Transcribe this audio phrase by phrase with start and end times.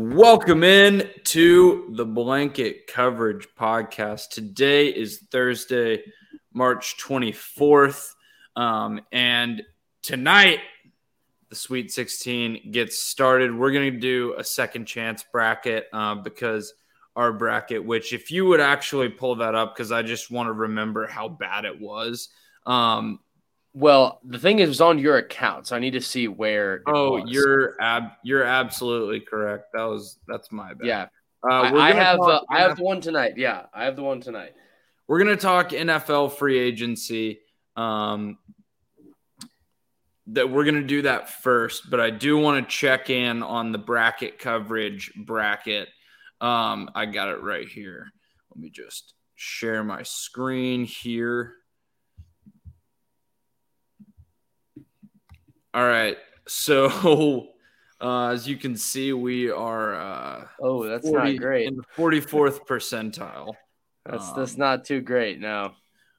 [0.00, 4.28] Welcome in to the Blanket Coverage Podcast.
[4.28, 6.04] Today is Thursday,
[6.52, 8.14] March 24th.
[8.54, 9.60] Um, and
[10.02, 10.60] tonight,
[11.48, 13.52] the Sweet 16 gets started.
[13.52, 16.74] We're going to do a second chance bracket uh, because
[17.16, 20.52] our bracket, which, if you would actually pull that up, because I just want to
[20.52, 22.28] remember how bad it was.
[22.66, 23.18] Um,
[23.74, 26.82] Well, the thing is, it was on your account, so I need to see where.
[26.86, 27.30] oh, was.
[27.30, 29.66] you're ab- you're absolutely correct.
[29.74, 30.86] That was that's my bad.
[30.86, 31.06] yeah.
[31.48, 33.34] uh, I, I have uh, I have the one tonight.
[33.36, 34.54] Yeah, I have the one tonight.
[35.06, 37.40] We're gonna talk NFL free agency.
[37.76, 38.38] Um,
[40.28, 43.78] that we're gonna do that first, but I do want to check in on the
[43.78, 45.88] bracket coverage bracket.
[46.40, 48.06] Um, I got it right here.
[48.50, 51.54] Let me just share my screen here.
[55.74, 57.48] All right, so
[58.00, 61.66] uh, as you can see, we are uh, Oh, that's 40 not great.
[61.68, 63.54] in the forty fourth percentile.
[64.06, 65.38] That's Um, that's not too great.
[65.40, 65.72] No,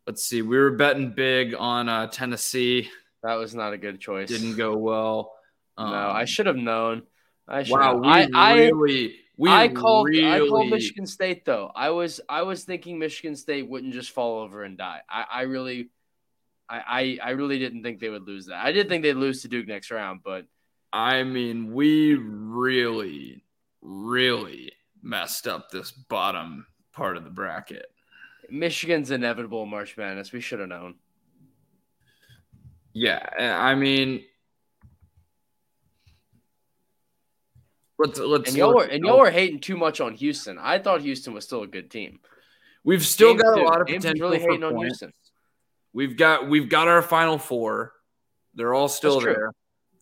[0.07, 0.41] Let's see.
[0.41, 2.89] We were betting big on uh, Tennessee.
[3.23, 4.27] that was not a good choice.
[4.27, 5.33] Didn't go well.
[5.77, 7.03] No, I Um, should have known.
[7.47, 7.73] I should.
[7.73, 8.01] Wow, have.
[8.01, 11.71] we I I really, we I called really, I called Michigan State though.
[11.75, 15.01] I was I was thinking Michigan State wouldn't just fall over and die.
[15.09, 15.89] I I really.
[16.69, 18.63] I, I, I really didn't think they would lose that.
[18.63, 20.45] I did think they'd lose to Duke next round, but
[20.93, 23.43] I mean, we really,
[23.81, 27.87] really messed up this bottom part of the bracket.
[28.49, 30.31] Michigan's inevitable in March Madness.
[30.31, 30.95] We should have known.
[32.93, 34.23] Yeah, I mean,
[37.99, 38.49] let's let's.
[38.49, 40.57] And y'all were and y'all were hating too much on Houston.
[40.57, 42.19] I thought Houston was still a good team.
[42.83, 43.65] We've still James got a too.
[43.65, 44.77] lot of James potential really hating on.
[44.77, 45.13] Houston.
[45.93, 47.93] We've got we've got our final four.
[48.53, 49.33] They're all still That's true.
[49.33, 49.51] there.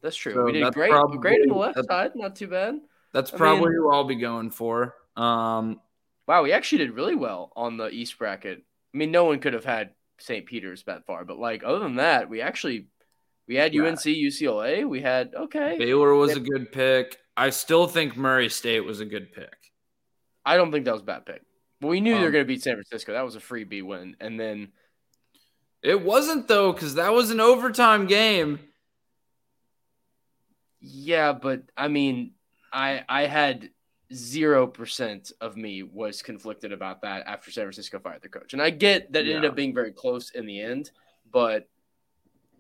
[0.02, 0.34] That's true.
[0.34, 0.92] So we did great.
[0.92, 2.12] probably- great on the left side.
[2.16, 2.80] Not too bad.
[3.14, 4.96] That's I probably mean- who I'll be going for.
[5.16, 5.82] Um,
[6.28, 8.62] Wow, we actually did really well on the East bracket.
[8.94, 10.46] I mean, no one could have had St.
[10.46, 12.88] Peter's that far, but like other than that, we actually
[13.48, 13.84] we had Yeah.
[13.84, 14.84] UNC, UCLA.
[14.84, 15.78] We had okay.
[15.78, 17.18] Baylor was a good pick.
[17.38, 19.72] I still think Murray State was a good pick.
[20.46, 21.44] I don't think that was a bad pick.
[21.80, 23.14] But we knew they were Um, going to beat San Francisco.
[23.14, 24.74] That was a free B win, and then
[25.84, 28.60] It wasn't though, because that was an overtime game.
[30.80, 32.32] Yeah, but I mean,
[32.72, 33.70] I I had
[34.14, 38.62] zero percent of me was conflicted about that after San Francisco fired their coach, and
[38.62, 40.92] I get that it ended up being very close in the end,
[41.32, 41.68] but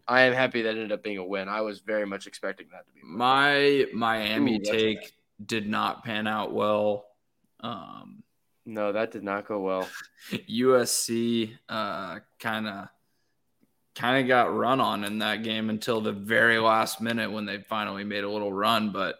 [0.08, 1.50] I am happy that it ended up being a win.
[1.50, 3.02] I was very much expecting that to be.
[3.04, 5.14] My Miami Ooh, take
[5.46, 7.06] did not pan out well.
[7.60, 8.24] Um,
[8.66, 9.88] No, that did not go well.
[10.32, 12.88] USC uh, kind of
[13.98, 17.58] kind of got run on in that game until the very last minute when they
[17.58, 19.16] finally made a little run, but.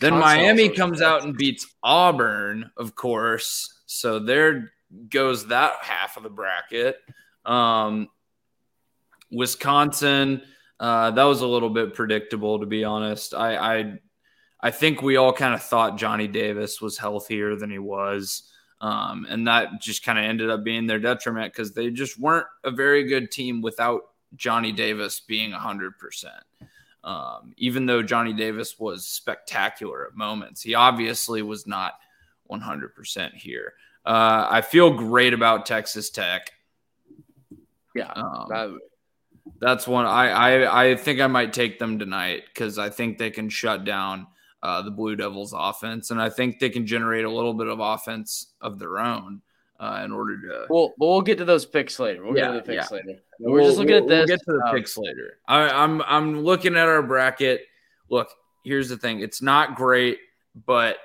[0.00, 3.82] Then Miami comes out and beats Auburn, of course.
[3.86, 4.72] So there
[5.08, 6.96] goes that half of the bracket.
[7.44, 8.08] Um,
[9.30, 10.42] Wisconsin,
[10.80, 13.32] uh, that was a little bit predictable, to be honest.
[13.32, 13.94] I, I,
[14.60, 18.42] I think we all kind of thought Johnny Davis was healthier than he was.
[18.80, 22.46] Um, and that just kind of ended up being their detriment because they just weren't
[22.64, 24.02] a very good team without
[24.36, 25.92] Johnny Davis being 100%.
[27.02, 31.94] Um, even though Johnny Davis was spectacular at moments, he obviously was not
[32.50, 33.72] 100% here.
[34.04, 36.52] Uh, I feel great about Texas Tech.
[37.94, 38.78] Yeah, Um, that-
[39.58, 43.30] that's one I, I I think I might take them tonight because I think they
[43.30, 44.26] can shut down
[44.62, 47.80] uh, the Blue Devils offense, and I think they can generate a little bit of
[47.80, 49.42] offense of their own
[49.80, 50.66] uh, in order to.
[50.68, 52.22] Well, we'll get to those picks later.
[52.24, 52.96] We'll Yeah, get to the picks yeah.
[52.98, 53.20] later.
[53.40, 54.18] We're just looking We'll- at this.
[54.18, 55.38] We'll get to the um, picks later.
[55.48, 57.62] I, I'm I'm looking at our bracket.
[58.10, 58.28] Look,
[58.64, 59.20] here's the thing.
[59.20, 60.18] It's not great,
[60.66, 60.96] but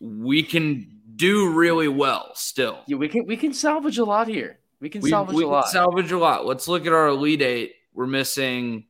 [0.00, 2.80] we can do really well still.
[2.86, 4.58] yeah, we can we can salvage a lot here.
[4.80, 5.68] We can we, salvage we a can lot.
[5.68, 6.46] salvage a lot.
[6.46, 7.74] Let's look at our elite eight.
[7.94, 8.86] We're missing.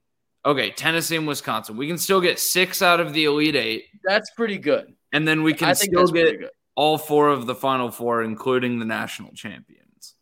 [0.46, 1.76] Okay, Tennessee and Wisconsin.
[1.76, 4.94] We can still get six out of the elite eight, that's pretty good.
[5.12, 6.48] and then we can still get good.
[6.74, 10.14] All four of the final four, including the national champions.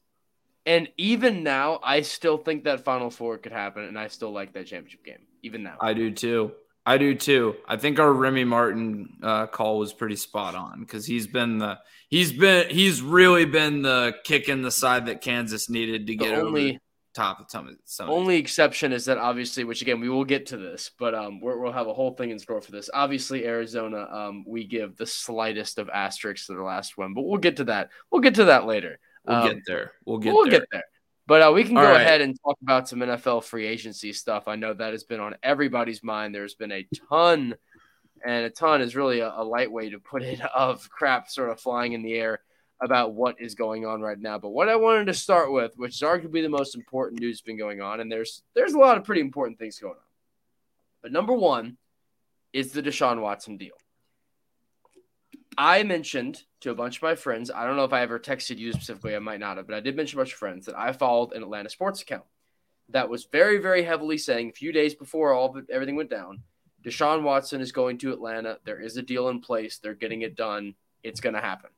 [0.69, 4.53] And even now, I still think that Final Four could happen, and I still like
[4.53, 5.27] that championship game.
[5.43, 6.53] Even now, I do too.
[6.85, 7.57] I do too.
[7.67, 11.79] I think our Remy Martin uh, call was pretty spot on because he's been the
[12.11, 16.17] he's been he's really been the kick in the side that Kansas needed to the
[16.17, 16.79] get over only the
[17.15, 18.11] top of some of some.
[18.11, 21.59] only exception is that obviously, which again we will get to this, but um, we're,
[21.59, 22.91] we'll have a whole thing in store for this.
[22.93, 27.39] Obviously, Arizona, um, we give the slightest of asterisks to their last win, but we'll
[27.39, 27.91] get to that.
[28.11, 28.99] We'll get to that later.
[29.27, 29.93] we'll um, get there.
[30.05, 30.61] We'll get we'll there.
[30.61, 30.85] get there.
[31.27, 32.01] But uh, we can All go right.
[32.01, 34.49] ahead and talk about some NFL free agency stuff.
[34.49, 36.35] I know that has been on everybody's mind.
[36.35, 37.55] There's been a ton
[38.25, 41.51] and a ton is really a, a light way to put it of crap sort
[41.51, 42.41] of flying in the air
[42.81, 44.39] about what is going on right now.
[44.39, 47.59] But what I wanted to start with, which is arguably the most important news been
[47.59, 50.01] going on, and there's there's a lot of pretty important things going on.
[51.03, 51.77] But number one
[52.53, 53.75] is the Deshaun Watson deal.
[55.57, 58.59] I mentioned to a bunch of my friends, I don't know if I ever texted
[58.59, 60.79] you specifically, I might not have, but I did mention a bunch of friends that
[60.79, 62.25] I followed an Atlanta sports account
[62.91, 66.43] that was very, very heavily saying a few days before all it, everything went down,
[66.85, 68.59] Deshaun Watson is going to Atlanta.
[68.65, 69.79] There is a deal in place.
[69.79, 70.75] They're getting it done.
[71.03, 71.71] It's going to happen,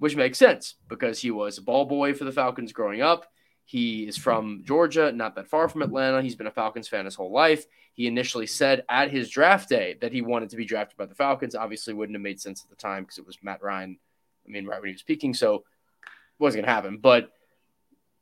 [0.00, 3.26] which makes sense because he was a ball boy for the Falcons growing up.
[3.66, 6.22] He is from Georgia, not that far from Atlanta.
[6.22, 7.66] He's been a Falcons fan his whole life.
[7.92, 11.14] He initially said at his draft day that he wanted to be drafted by the
[11.14, 11.54] Falcons.
[11.54, 13.98] Obviously, wouldn't have made sense at the time because it was Matt Ryan.
[14.46, 15.62] I mean, right when he was peaking, so it
[16.38, 16.96] wasn't going to happen.
[16.96, 17.30] But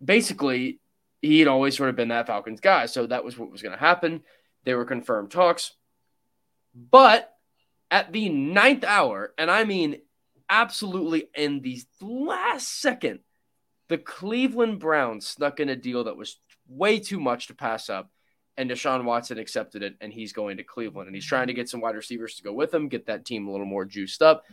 [0.05, 0.81] basically,
[1.23, 2.87] he had always sort of been that Falcons guy.
[2.87, 4.23] So that was what was going to happen.
[4.65, 5.73] They were confirmed talks.
[6.75, 7.33] But
[7.89, 10.01] at the ninth hour, and I mean
[10.49, 13.21] absolutely in the last second,
[13.89, 18.11] the Cleveland Browns snuck in a deal that was way too much to pass up.
[18.57, 21.07] And Deshaun Watson accepted it, and he's going to Cleveland.
[21.07, 23.47] And he's trying to get some wide receivers to go with him, get that team
[23.47, 24.45] a little more juiced up.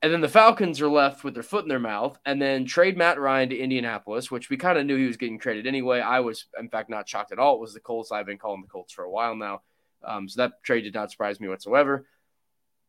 [0.00, 2.96] And then the Falcons are left with their foot in their mouth and then trade
[2.96, 6.00] Matt Ryan to Indianapolis, which we kind of knew he was getting traded anyway.
[6.00, 7.54] I was, in fact, not shocked at all.
[7.54, 8.10] It was the Colts.
[8.10, 9.62] I've been calling the Colts for a while now.
[10.04, 12.06] Um, so that trade did not surprise me whatsoever.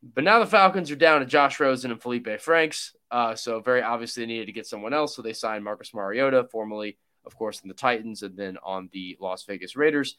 [0.04, 2.94] But now the Falcons are down to Josh Rosen and Felipe Franks.
[3.10, 5.16] Uh, so very obviously they needed to get someone else.
[5.16, 9.18] So they signed Marcus Mariota, formerly, of course, in the Titans and then on the
[9.22, 10.18] Las Vegas Raiders.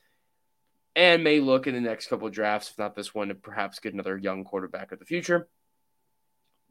[0.96, 3.80] And may look in the next couple of drafts, if not this one, to perhaps
[3.80, 5.48] get another young quarterback of the future.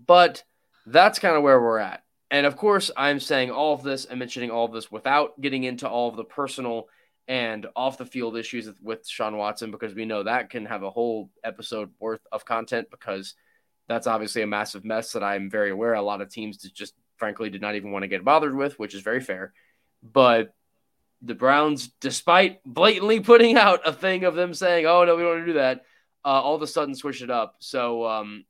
[0.04, 0.44] But
[0.88, 2.04] that's kind of where we're at.
[2.32, 5.66] And of course, I'm saying all of this and mentioning all of this without getting
[5.66, 6.88] into all of the personal–
[7.28, 10.90] and off the field issues with Sean Watson because we know that can have a
[10.90, 13.36] whole episode worth of content because
[13.88, 17.50] that's obviously a massive mess that I'm very aware a lot of teams just frankly
[17.50, 19.54] did not even want to get bothered with, which is very fair.
[20.02, 20.54] But
[21.22, 25.32] the Browns, despite blatantly putting out a thing of them saying, "Oh no, we don't
[25.32, 25.86] want to do that,"
[26.26, 27.56] uh, all of a sudden switch it up.
[27.60, 28.46] So um,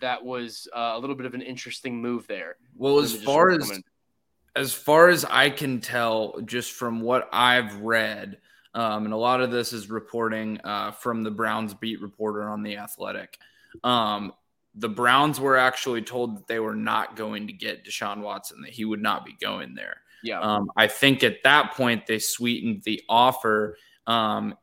[0.00, 2.56] that was uh, a little bit of an interesting move there.
[2.76, 3.80] Well, as far as
[4.54, 8.38] as far as I can tell, just from what I've read,
[8.74, 12.62] um, and a lot of this is reporting uh, from the Browns beat reporter on
[12.62, 13.38] the Athletic.
[13.84, 14.32] Um,
[14.74, 18.70] the Browns were actually told that they were not going to get Deshaun Watson, that
[18.70, 19.98] he would not be going there.
[20.22, 20.40] Yeah.
[20.40, 23.76] Um, I think at that point they sweetened the offer.
[24.06, 24.54] Um,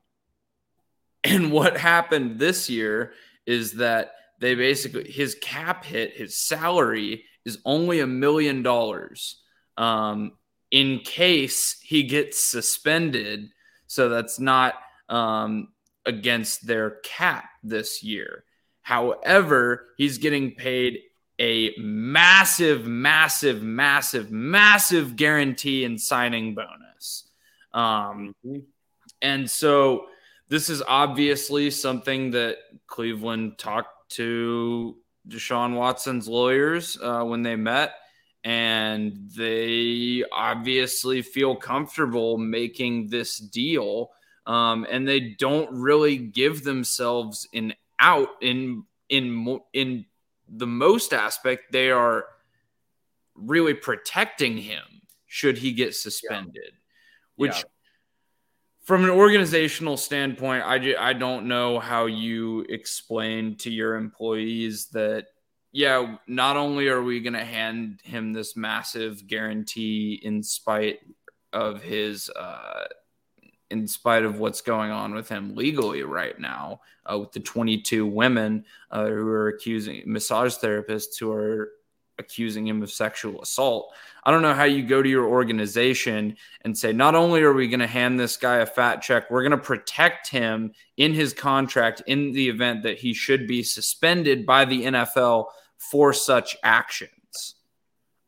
[1.23, 3.13] and what happened this year
[3.45, 9.41] is that they basically his cap hit, his salary is only a million dollars
[9.79, 10.33] um,
[10.69, 13.49] in case he gets suspended.
[13.87, 14.75] So that's not
[15.07, 15.69] um,
[16.05, 18.43] against their cap this year.
[18.81, 20.99] However, he's getting paid
[21.39, 27.29] a massive, massive, massive, massive guarantee and signing bonus.
[27.73, 28.35] Um,
[29.21, 30.07] and so
[30.49, 34.97] this is obviously something that Cleveland talked to
[35.27, 37.93] Deshaun Watson's lawyers uh, when they met
[38.43, 44.11] and they obviously feel comfortable making this deal
[44.45, 50.05] um, and they don't really give themselves an out in in in
[50.47, 52.25] the most aspect they are
[53.35, 54.83] really protecting him
[55.27, 56.79] should he get suspended yeah.
[57.35, 57.63] which yeah.
[58.83, 65.25] from an organizational standpoint I, I don't know how you explain to your employees that
[65.71, 70.99] yeah, not only are we going to hand him this massive guarantee in spite
[71.53, 72.85] of his, uh,
[73.69, 78.05] in spite of what's going on with him legally right now, uh, with the 22
[78.05, 81.71] women uh, who are accusing massage therapists who are
[82.19, 83.93] accusing him of sexual assault.
[84.23, 87.69] I don't know how you go to your organization and say, not only are we
[87.69, 91.33] going to hand this guy a fat check, we're going to protect him in his
[91.33, 95.45] contract in the event that he should be suspended by the NFL
[95.79, 97.55] for such actions.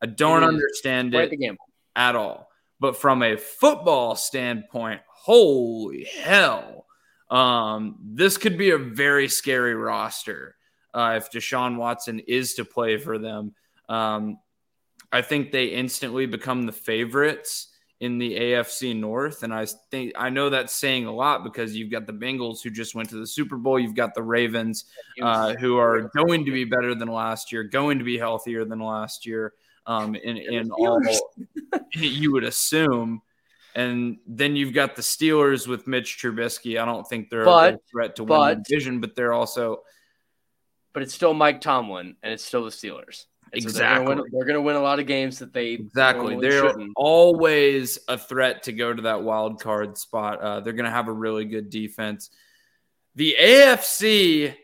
[0.02, 1.56] I don't understand it
[1.94, 2.48] at all.
[2.80, 6.86] But from a football standpoint, holy hell,
[7.30, 10.56] um, this could be a very scary roster
[10.92, 13.54] uh, if Deshaun Watson is to play for them.
[13.88, 14.38] Um,
[15.12, 17.71] I think they instantly become the favorites
[18.02, 19.44] in the AFC North.
[19.44, 22.68] And I think I know that's saying a lot because you've got the Bengals who
[22.68, 23.78] just went to the Super Bowl.
[23.78, 24.86] You've got the Ravens
[25.22, 28.80] uh, who are going to be better than last year, going to be healthier than
[28.80, 29.52] last year.
[29.86, 31.00] Um, in, in all,
[31.92, 33.22] you would assume.
[33.76, 36.82] And then you've got the Steelers with Mitch Trubisky.
[36.82, 39.82] I don't think they're But- a threat to win the division, but they're also
[40.92, 43.26] But it's still Mike Tomlin, and it's still the Steelers.
[43.52, 44.30] And so they're gonna win- Exactly.
[44.32, 46.92] They're going to win a lot of games that they exactly they're shouldn't.
[46.96, 50.40] always a threat to go to that wild card spot.
[50.40, 52.30] Uh, they're going to have a really good defense.
[53.14, 54.54] The AFC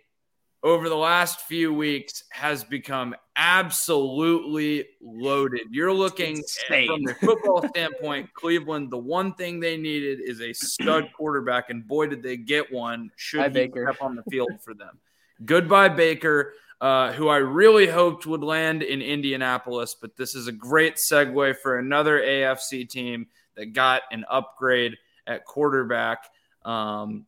[0.63, 5.63] over the last few weeks has become absolutely loaded.
[5.71, 11.11] You're looking from the football standpoint, Cleveland, the one thing they needed is a stud
[11.17, 13.87] quarterback, and boy, did they get one should Hi, he Baker.
[13.91, 14.99] step on the field for them.
[15.45, 20.53] Goodbye, Baker, uh, who I really hoped would land in Indianapolis, but this is a
[20.53, 26.25] great segue for another AFC team that got an upgrade at quarterback.
[26.65, 27.27] Um,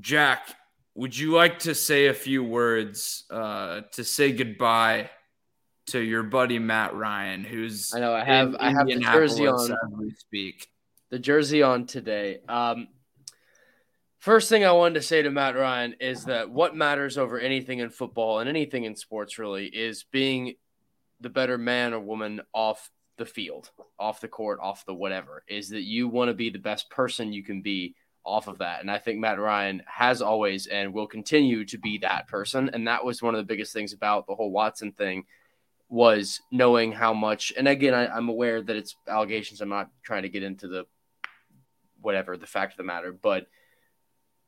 [0.00, 0.48] Jack,
[0.94, 5.10] would you like to say a few words uh, to say goodbye
[5.88, 9.76] to your buddy Matt Ryan, who's I know I have I have the jersey on
[9.98, 10.68] we speak?
[11.10, 12.40] the jersey on today.
[12.48, 12.88] Um,
[14.26, 17.78] first thing I wanted to say to Matt Ryan is that what matters over anything
[17.78, 20.54] in football and anything in sports really is being
[21.20, 25.44] the better man or woman off the field, off the court, off the whatever.
[25.46, 28.80] Is that you want to be the best person you can be off of that.
[28.80, 32.68] And I think Matt Ryan has always and will continue to be that person.
[32.72, 35.24] And that was one of the biggest things about the whole Watson thing
[35.88, 37.52] was knowing how much.
[37.56, 39.60] And again, I, I'm aware that it's allegations.
[39.60, 40.84] I'm not trying to get into the
[42.00, 43.46] whatever the fact of the matter, but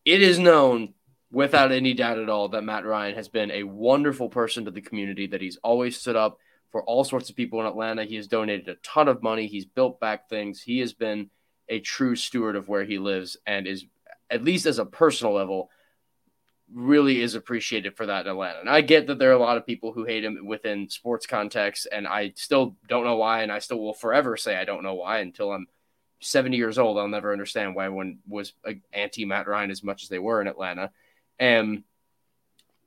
[0.09, 0.95] it is known
[1.31, 4.81] without any doubt at all that Matt Ryan has been a wonderful person to the
[4.81, 6.39] community, that he's always stood up
[6.73, 8.05] for all sorts of people in Atlanta.
[8.05, 10.63] He has donated a ton of money, he's built back things.
[10.63, 11.29] He has been
[11.69, 13.85] a true steward of where he lives and is,
[14.31, 15.69] at least as a personal level,
[16.73, 18.61] really is appreciated for that in Atlanta.
[18.61, 21.27] And I get that there are a lot of people who hate him within sports
[21.27, 24.83] context, and I still don't know why, and I still will forever say I don't
[24.83, 25.67] know why until I'm
[26.21, 26.99] 70 years old.
[26.99, 30.41] I'll never understand why one was uh, anti Matt Ryan as much as they were
[30.41, 30.91] in Atlanta.
[31.39, 31.85] And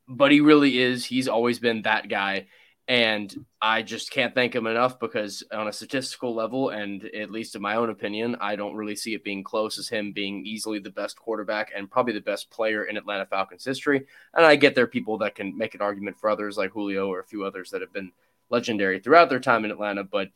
[0.07, 1.05] but he really is.
[1.05, 2.47] He's always been that guy.
[2.87, 7.55] And I just can't thank him enough because, on a statistical level, and at least
[7.55, 10.79] in my own opinion, I don't really see it being close as him being easily
[10.79, 14.05] the best quarterback and probably the best player in Atlanta Falcons history.
[14.33, 17.07] And I get there are people that can make an argument for others like Julio
[17.07, 18.11] or a few others that have been
[18.49, 20.29] legendary throughout their time in Atlanta, but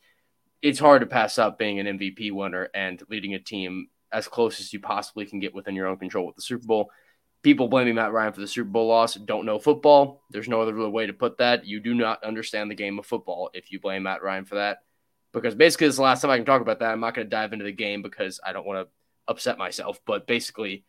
[0.62, 4.60] it's hard to pass up being an MVP winner and leading a team as close
[4.60, 6.90] as you possibly can get within your own control with the Super Bowl.
[7.42, 10.22] People blaming Matt Ryan for the Super Bowl loss don't know football.
[10.30, 11.66] There's no other way to put that.
[11.66, 14.78] You do not understand the game of football if you blame Matt Ryan for that.
[15.32, 16.90] Because basically, this is the last time I can talk about that.
[16.90, 18.92] I'm not going to dive into the game because I don't want to
[19.28, 20.00] upset myself.
[20.06, 20.84] But basically,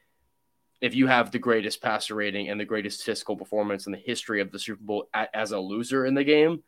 [0.79, 4.41] if you have the greatest passer rating and the greatest statistical performance in the history
[4.41, 6.63] of the Super Bowl as a loser in the game,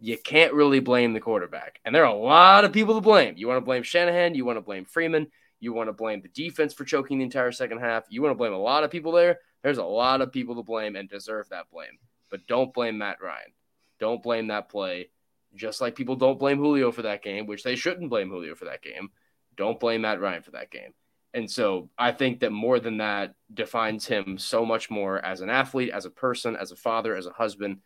[0.00, 1.78] you can't really blame the quarterback.
[1.84, 3.34] And there are a lot of people to blame.
[3.36, 5.26] You want to blame Shanahan, you want to blame Freeman,
[5.60, 8.04] you want to blame the defense for choking the entire second half.
[8.08, 9.38] You want to blame a lot of people there.
[9.62, 11.98] There's a lot of people to blame and deserve that blame.
[12.30, 13.52] But don't blame Matt Ryan.
[13.98, 15.10] Don't blame that play.
[15.54, 18.66] Just like people don't blame Julio for that game, which they shouldn't blame Julio for
[18.66, 19.10] that game.
[19.56, 20.94] Don't blame Matt Ryan for that game.
[21.34, 25.50] And so I think that more than that defines him so much more as an
[25.50, 27.78] athlete, as a person, as a father, as a husband.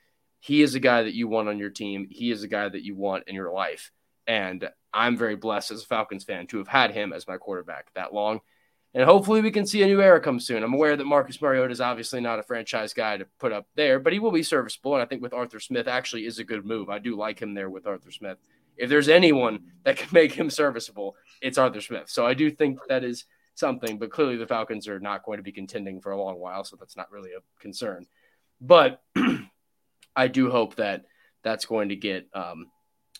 [0.44, 2.06] He is a guy that you want on your team.
[2.10, 3.90] He is a guy that you want in your life.
[4.26, 7.86] And I'm very blessed as a Falcons fan to have had him as my quarterback
[7.94, 8.40] that long.
[8.92, 10.62] And hopefully we can see a new era come soon.
[10.62, 13.98] I'm aware that Marcus Mariota is obviously not a franchise guy to put up there,
[13.98, 14.92] but he will be serviceable.
[14.92, 16.90] And I think with Arthur Smith actually is a good move.
[16.90, 18.36] I do like him there with Arthur Smith.
[18.76, 22.10] If there's anyone that can make him serviceable, it's Arthur Smith.
[22.10, 23.24] So I do think that is
[23.54, 26.64] something, but clearly the Falcons are not going to be contending for a long while,
[26.64, 28.04] so that's not really a concern.
[28.60, 29.02] But
[30.16, 31.04] I do hope that
[31.42, 32.66] that's going to get um,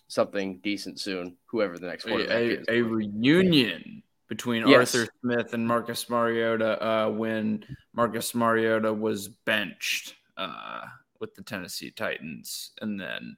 [0.07, 2.65] something decent soon, whoever the next quarterback a, is.
[2.69, 4.95] a reunion between Yes.
[4.95, 10.81] Arthur Smith and Marcus Mariota uh, when Marcus Mariota was benched uh,
[11.19, 13.37] with the Tennessee Titans, and then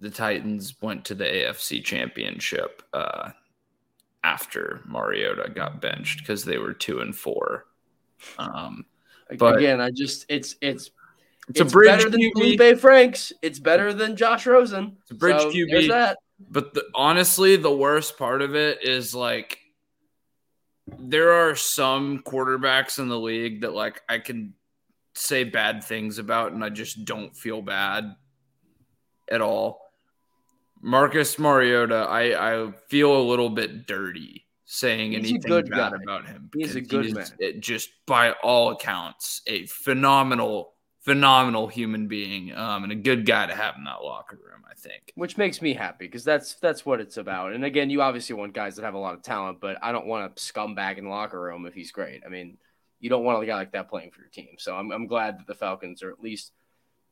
[0.00, 3.30] the Titans went to the AFC Championship uh,
[4.24, 7.66] after Mariota got benched because they were two and four.
[8.38, 8.84] Um,
[9.38, 10.90] but- Again, I just it's it's
[11.48, 12.56] it's, a bridge better than QB.
[12.56, 13.32] Felipe Franks.
[13.42, 14.96] It's better than Josh Rosen.
[15.02, 15.88] It's a bridge So, QB.
[15.88, 16.18] That.
[16.50, 19.58] But the, honestly, the worst part of it is like
[20.98, 24.54] there are some quarterbacks in the league that like I can
[25.14, 28.16] say bad things about and I just don't feel bad
[29.30, 29.80] at all.
[30.80, 35.98] Marcus Mariota, I, I feel a little bit dirty saying He's anything good bad guy.
[36.02, 36.50] about him.
[36.54, 37.26] He's a good he is, man.
[37.38, 40.72] it just by all accounts, a phenomenal,
[41.02, 44.52] phenomenal human being um, and a good guy to have in that locker room.
[44.68, 47.52] I think, which makes me happy because that's that's what it's about.
[47.52, 50.06] And again, you obviously want guys that have a lot of talent, but I don't
[50.06, 52.22] want a scumbag in the locker room if he's great.
[52.24, 52.56] I mean,
[52.98, 54.54] you don't want a guy like that playing for your team.
[54.58, 56.52] So I'm I'm glad that the Falcons are at least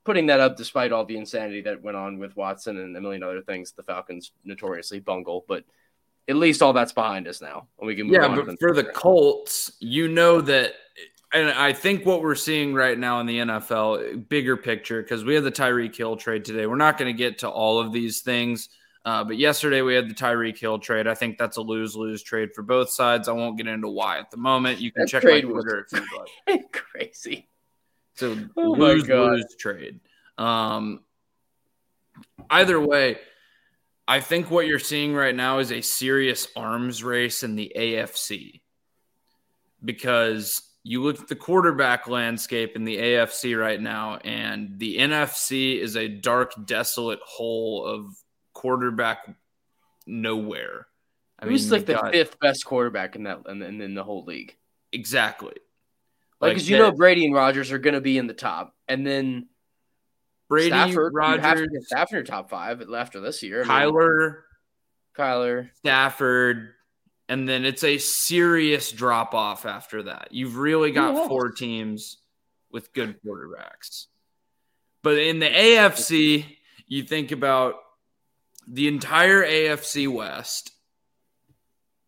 [0.04, 3.22] putting that up, despite all the insanity that went on with Watson and a million
[3.22, 5.44] other things the Falcons notoriously bungle.
[5.46, 5.64] But
[6.28, 8.26] at least all that's behind us now, and we can move yeah.
[8.26, 10.72] On but for the Colts, you know that
[11.32, 15.34] and I think what we're seeing right now in the NFL, bigger picture, because we
[15.34, 16.66] had the Tyreek Hill trade today.
[16.66, 18.68] We're not going to get to all of these things,
[19.04, 21.06] uh, but yesterday we had the Tyreek Hill trade.
[21.06, 23.28] I think that's a lose lose trade for both sides.
[23.28, 24.80] I won't get into why at the moment.
[24.80, 26.72] You can that check my Twitter if you'd like.
[26.72, 27.48] Crazy.
[28.14, 30.00] So oh lose lose trade.
[30.36, 31.00] Um,
[32.50, 33.18] either way,
[34.08, 38.62] I think what you're seeing right now is a serious arms race in the AFC
[39.84, 45.78] because you look at the quarterback landscape in the AFC right now, and the NFC
[45.78, 48.06] is a dark, desolate hole of
[48.54, 49.28] quarterback
[50.06, 50.86] nowhere.
[51.38, 54.04] I Who's mean, like the got, fifth best quarterback in that and in, in, the
[54.04, 54.56] whole league?
[54.92, 55.54] Exactly.
[56.40, 58.74] Like, because like you know Brady and Rodgers are going to be in the top,
[58.88, 59.48] and then
[60.48, 63.64] Brady, Stafford, Rodgers, Stafford, your top five after this year.
[63.64, 64.34] Kyler, I mean,
[65.16, 66.70] Kyler, Stafford,
[67.30, 70.28] and then it's a serious drop off after that.
[70.32, 72.18] You've really got four teams
[72.72, 74.06] with good quarterbacks.
[75.04, 76.44] But in the AFC,
[76.88, 77.76] you think about
[78.66, 80.72] the entire AFC West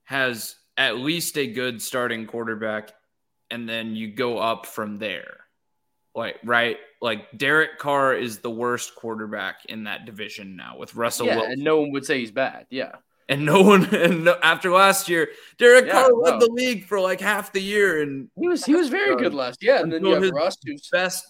[0.03, 2.91] has at least a good starting quarterback,
[3.49, 5.37] and then you go up from there.
[6.17, 6.79] Like, right?
[7.01, 11.53] Like, Derek Carr is the worst quarterback in that division now with Russell yeah, Wilson.
[11.53, 12.67] And no one would say he's bad.
[12.71, 12.97] Yeah
[13.29, 17.01] and no one and no, after last year, Derek yeah, Carr led the league for
[17.01, 19.63] like half the year, and he was he was very good last.
[19.63, 21.27] Yeah, and then you have Russ, who's best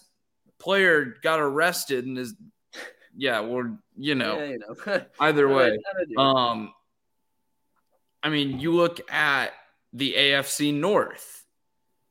[0.59, 2.33] player, got arrested and is
[3.15, 5.01] yeah, well, you know, yeah, you know.
[5.19, 5.77] either way,
[6.17, 6.73] um,
[8.21, 9.51] I mean, you look at
[9.91, 11.45] the AFC North.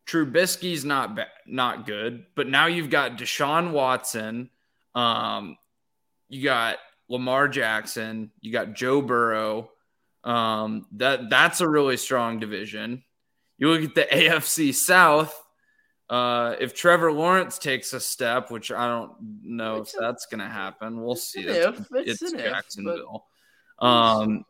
[0.06, 4.50] Trubisky's not bad, not good, but now you've got Deshaun Watson.
[4.94, 5.56] Um,
[6.28, 9.70] you got Lamar Jackson, you got Joe Burrow.
[10.24, 13.02] Um, that that's a really strong division.
[13.58, 15.38] You look at the AFC South.
[16.08, 20.40] Uh, if Trevor Lawrence takes a step, which I don't know it's if that's going
[20.40, 21.40] to happen, we'll see.
[21.40, 23.24] It's, it's, it's Jacksonville.
[23.24, 23.86] If, but...
[23.86, 24.44] Um,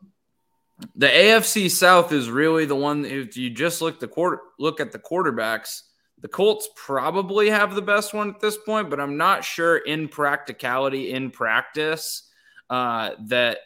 [0.95, 3.05] the AFC South is really the one.
[3.05, 5.83] If you just look the quarter, look at the quarterbacks,
[6.19, 10.07] the Colts probably have the best one at this point, but I'm not sure in
[10.07, 12.29] practicality, in practice,
[12.69, 13.59] uh, that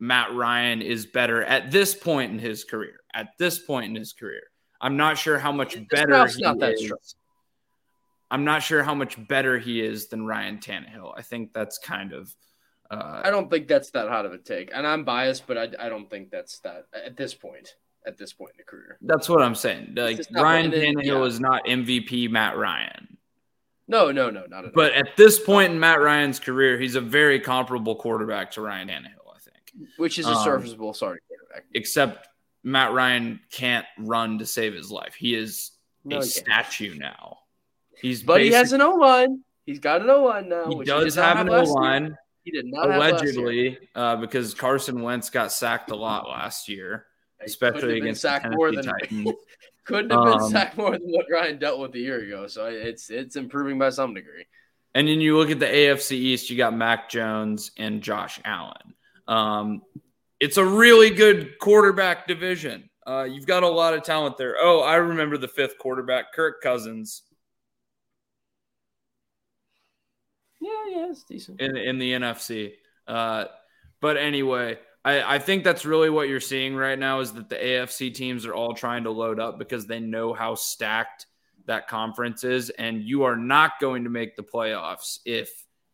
[0.00, 3.00] Matt Ryan is better at this point in his career.
[3.12, 4.42] At this point in his career,
[4.80, 6.84] I'm not sure how much better he not is.
[6.84, 6.98] Strong.
[8.30, 11.12] I'm not sure how much better he is than Ryan Tannehill.
[11.16, 12.34] I think that's kind of.
[12.90, 15.68] Uh, I don't think that's that hot of a take, and I'm biased, but I,
[15.78, 17.74] I don't think that's that at this point.
[18.06, 19.94] At this point in the career, that's what I'm saying.
[19.96, 21.22] Like Ryan Tannehill yeah.
[21.22, 23.16] is not MVP Matt Ryan.
[23.88, 24.98] No, no, no, not at But all.
[24.98, 29.23] at this point in Matt Ryan's career, he's a very comparable quarterback to Ryan Tannehill.
[29.96, 31.64] Which is a um, serviceable starting quarterback.
[31.74, 32.28] Except
[32.62, 35.14] Matt Ryan can't run to save his life.
[35.14, 35.72] He is
[36.04, 37.38] no, a statue now.
[38.00, 39.42] He's but he has an O line.
[39.66, 40.68] He's got an O line now.
[40.68, 42.16] He does have an O line.
[42.42, 47.06] He did not allegedly uh, because Carson Wentz got sacked a lot last year,
[47.42, 49.32] especially against the Tennessee Titans.
[49.84, 52.46] Couldn't have been um, sacked more than what Ryan dealt with a year ago.
[52.46, 54.46] So it's it's improving by some degree.
[54.94, 58.93] And then you look at the AFC East, you got Mac Jones and Josh Allen.
[59.26, 59.82] Um,
[60.40, 62.88] it's a really good quarterback division.
[63.06, 64.56] Uh, you've got a lot of talent there.
[64.58, 67.22] Oh, I remember the fifth quarterback, Kirk Cousins.
[70.60, 71.60] Yeah, yeah, it's decent.
[71.60, 72.72] In, in the NFC.
[73.06, 73.46] Uh,
[74.00, 77.56] but anyway, I, I think that's really what you're seeing right now is that the
[77.56, 81.26] AFC teams are all trying to load up because they know how stacked
[81.66, 82.70] that conference is.
[82.70, 85.50] And you are not going to make the playoffs if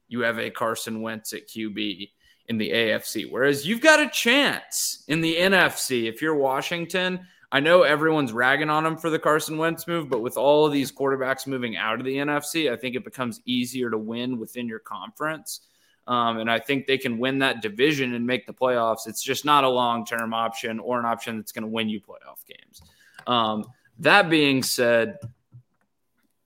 [0.09, 2.11] you have a Carson Wentz at QB
[2.51, 3.31] in the AFC.
[3.31, 6.09] Whereas you've got a chance in the NFC.
[6.09, 7.21] If you're Washington,
[7.53, 10.73] I know everyone's ragging on them for the Carson Wentz move, but with all of
[10.73, 14.67] these quarterbacks moving out of the NFC, I think it becomes easier to win within
[14.67, 15.61] your conference.
[16.09, 19.07] Um, and I think they can win that division and make the playoffs.
[19.07, 22.01] It's just not a long term option or an option that's going to win you
[22.01, 22.83] playoff games.
[23.29, 23.65] Um,
[24.01, 25.19] that being said,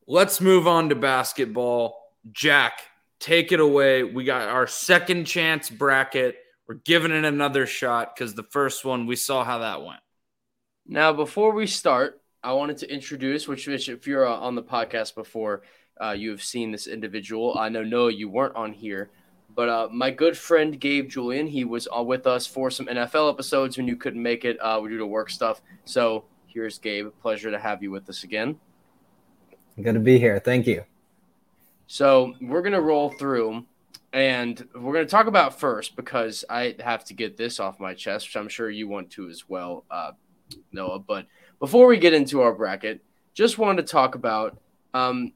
[0.06, 2.12] let's move on to basketball.
[2.30, 2.82] Jack,
[3.24, 4.04] take it away.
[4.04, 6.36] We got our second chance bracket.
[6.68, 10.00] We're giving it another shot because the first one, we saw how that went.
[10.86, 14.62] Now, before we start, I wanted to introduce, which, which if you're uh, on the
[14.62, 15.62] podcast before,
[16.02, 17.56] uh, you have seen this individual.
[17.58, 19.10] I know Noah, you weren't on here,
[19.54, 23.32] but uh, my good friend Gabe Julian, he was uh, with us for some NFL
[23.32, 25.62] episodes when you couldn't make it uh, due to work stuff.
[25.86, 27.08] So here's Gabe.
[27.22, 28.60] Pleasure to have you with us again.
[29.80, 30.38] Good to be here.
[30.38, 30.84] Thank you.
[31.86, 33.64] So we're gonna roll through,
[34.12, 38.28] and we're gonna talk about first because I have to get this off my chest,
[38.28, 40.12] which I'm sure you want to as well, uh,
[40.72, 40.98] Noah.
[41.00, 41.26] But
[41.58, 43.02] before we get into our bracket,
[43.34, 44.58] just wanted to talk about.
[44.94, 45.32] Um,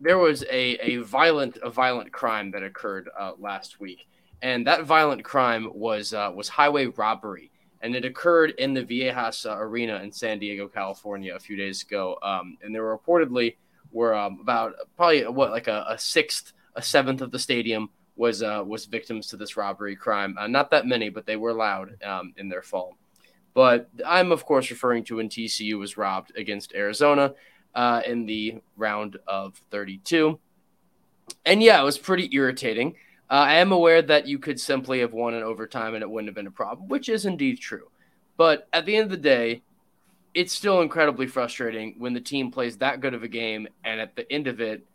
[0.00, 4.06] there was a, a violent a violent crime that occurred uh, last week,
[4.42, 9.46] and that violent crime was uh, was highway robbery, and it occurred in the Viejas
[9.46, 12.18] Arena in San Diego, California, a few days ago.
[12.22, 13.54] Um, and there were reportedly
[13.92, 18.42] were um, about probably what like a, a, sixth, a seventh of the stadium was
[18.42, 20.36] uh, was victims to this robbery crime.
[20.38, 22.96] Uh, not that many, but they were loud um, in their fall.
[23.54, 27.34] But I'm of course referring to when TCU was robbed against Arizona
[27.74, 30.38] uh, in the round of 32.
[31.44, 32.96] And yeah, it was pretty irritating.
[33.30, 36.28] Uh, I am aware that you could simply have won in overtime and it wouldn't
[36.28, 37.88] have been a problem, which is indeed true.
[38.36, 39.62] But at the end of the day,
[40.34, 44.16] it's still incredibly frustrating when the team plays that good of a game and at
[44.16, 44.86] the end of it,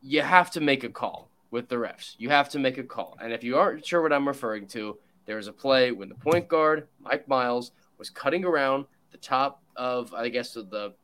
[0.00, 2.14] you have to make a call with the refs.
[2.18, 3.16] You have to make a call.
[3.20, 6.14] And if you aren't sure what I'm referring to, there was a play when the
[6.14, 10.94] point guard, Mike Miles, was cutting around the top of, I guess, the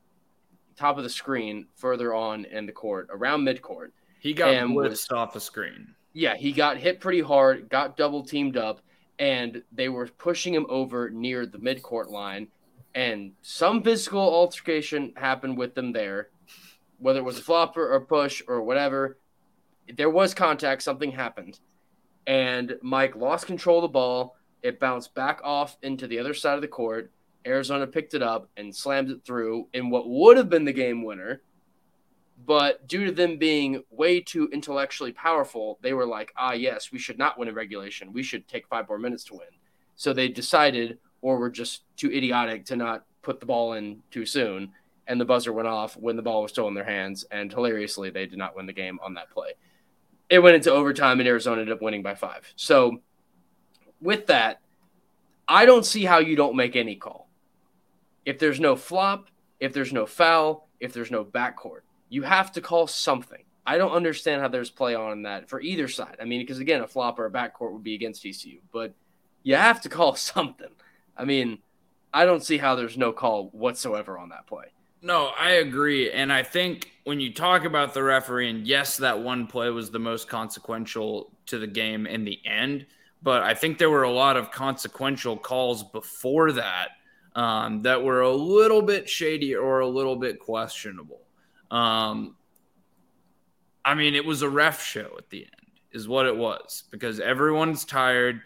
[0.77, 3.91] top of the screen further on in the court, around midcourt.
[4.21, 5.95] He got blitzed off the screen.
[6.13, 8.81] Yeah, he got hit pretty hard, got double teamed up,
[9.19, 12.49] and they were pushing him over near the midcourt line.
[12.95, 16.29] And some physical altercation happened with them there,
[16.99, 19.19] whether it was a flopper or push or whatever.
[19.97, 21.59] There was contact, something happened.
[22.27, 24.37] And Mike lost control of the ball.
[24.63, 27.11] It bounced back off into the other side of the court.
[27.47, 31.05] Arizona picked it up and slammed it through in what would have been the game
[31.05, 31.43] winner.
[32.47, 36.99] But due to them being way too intellectually powerful, they were like, ah, yes, we
[36.99, 38.13] should not win in regulation.
[38.13, 39.49] We should take five more minutes to win.
[39.97, 44.27] So they decided, or were just too idiotic to not put the ball in too
[44.27, 44.71] soon.
[45.07, 47.25] And the buzzer went off when the ball was still in their hands.
[47.31, 49.53] And hilariously, they did not win the game on that play.
[50.29, 52.53] It went into overtime, and Arizona ended up winning by five.
[52.57, 53.01] So,
[54.01, 54.61] with that,
[55.49, 57.29] I don't see how you don't make any call
[58.25, 59.29] if there's no flop,
[59.61, 63.43] if there's no foul, if there's no backcourt, you have to call something.
[63.67, 66.17] I don't understand how there's play on that for either side.
[66.21, 68.95] I mean, because again, a flop or a backcourt would be against TCU, but
[69.43, 70.69] you have to call something.
[71.17, 71.59] I mean,
[72.13, 74.67] I don't see how there's no call whatsoever on that play.
[75.03, 76.11] No, I agree.
[76.11, 79.91] And I think when you talk about the referee, and yes, that one play was
[79.91, 82.87] the most consequential to the game in the end,
[83.23, 86.89] but I think there were a lot of consequential calls before that
[87.35, 91.21] um, that were a little bit shady or a little bit questionable.
[91.71, 92.37] Um,
[93.85, 97.21] I mean, it was a ref show at the end, is what it was, because
[97.21, 98.41] everyone's tired.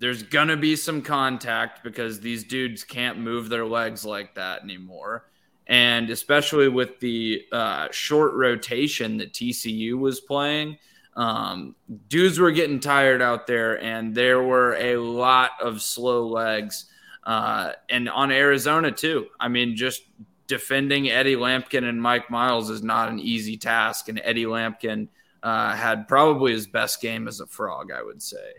[0.00, 4.62] There's going to be some contact because these dudes can't move their legs like that
[4.62, 5.26] anymore.
[5.66, 10.78] And especially with the uh, short rotation that TCU was playing,
[11.18, 11.74] um,
[12.08, 16.86] dudes were getting tired out there, and there were a lot of slow legs
[17.24, 19.26] uh, and on Arizona too.
[19.38, 20.02] I mean, just
[20.46, 25.08] defending Eddie Lampkin and Mike Miles is not an easy task, and Eddie Lampkin
[25.42, 28.54] uh, had probably his best game as a frog, I would say,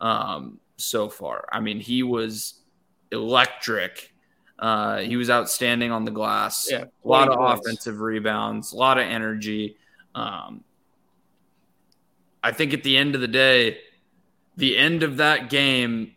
[0.00, 1.48] um, so far.
[1.52, 2.60] I mean, he was
[3.12, 4.12] electric.
[4.58, 6.68] Uh, he was outstanding on the glass.
[6.70, 7.60] Yeah, a lot of points.
[7.60, 9.76] offensive rebounds, a lot of energy.
[10.14, 10.64] Um,
[12.42, 13.78] I think at the end of the day,
[14.56, 16.14] the end of that game.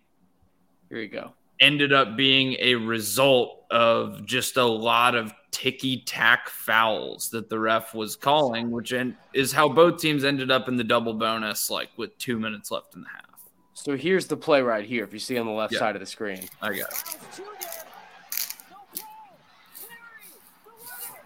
[0.89, 6.49] Here you go ended up being a result of just a lot of ticky tack
[6.49, 8.93] fouls that the ref was calling, which
[9.33, 12.95] is how both teams ended up in the double bonus, like with two minutes left
[12.95, 13.36] in the half.
[13.77, 15.03] So here's the play right here.
[15.03, 15.79] If you see on the left yeah.
[15.79, 17.41] side of the screen, I got it.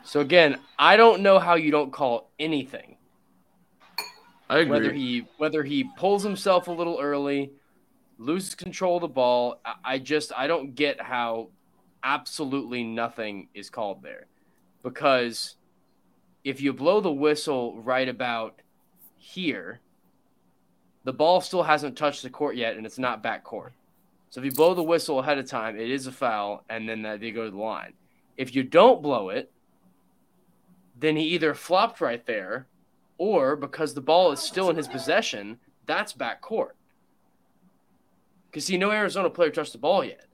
[0.03, 2.97] So again, I don't know how you don't call anything.
[4.49, 4.69] I agree.
[4.69, 7.53] Whether he whether he pulls himself a little early,
[8.17, 9.61] loses control of the ball.
[9.85, 11.51] I just I don't get how
[12.03, 14.27] absolutely nothing is called there.
[14.83, 15.55] Because
[16.43, 18.61] if you blow the whistle right about
[19.17, 19.79] here,
[21.03, 23.73] the ball still hasn't touched the court yet and it's not back court.
[24.29, 27.01] So if you blow the whistle ahead of time, it is a foul and then
[27.19, 27.93] they go to the line.
[28.37, 29.51] If you don't blow it,
[30.97, 32.67] then he either flopped right there
[33.17, 36.75] or because the ball is still in his possession, that's back court
[38.51, 40.25] because see, no Arizona player touched the ball yet.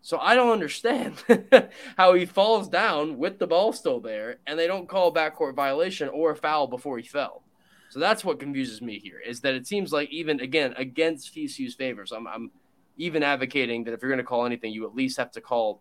[0.00, 1.22] So I don't understand
[1.98, 5.54] how he falls down with the ball still there, and they don't call a backcourt
[5.54, 7.42] violation or a foul before he fell.
[7.88, 11.74] So that's what confuses me here is that it seems like even again against TCU's
[11.74, 12.50] favors, I'm, I'm
[12.96, 15.80] even advocating that if you're going to call anything, you at least have to call,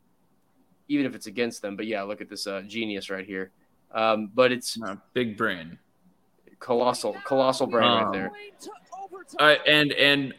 [0.88, 1.76] even if it's against them.
[1.76, 3.52] But yeah, look at this uh, genius right here.
[3.92, 5.78] Um, but it's uh, big brain,
[6.60, 8.32] colossal, colossal brain um, right there.
[9.40, 10.34] Uh, and and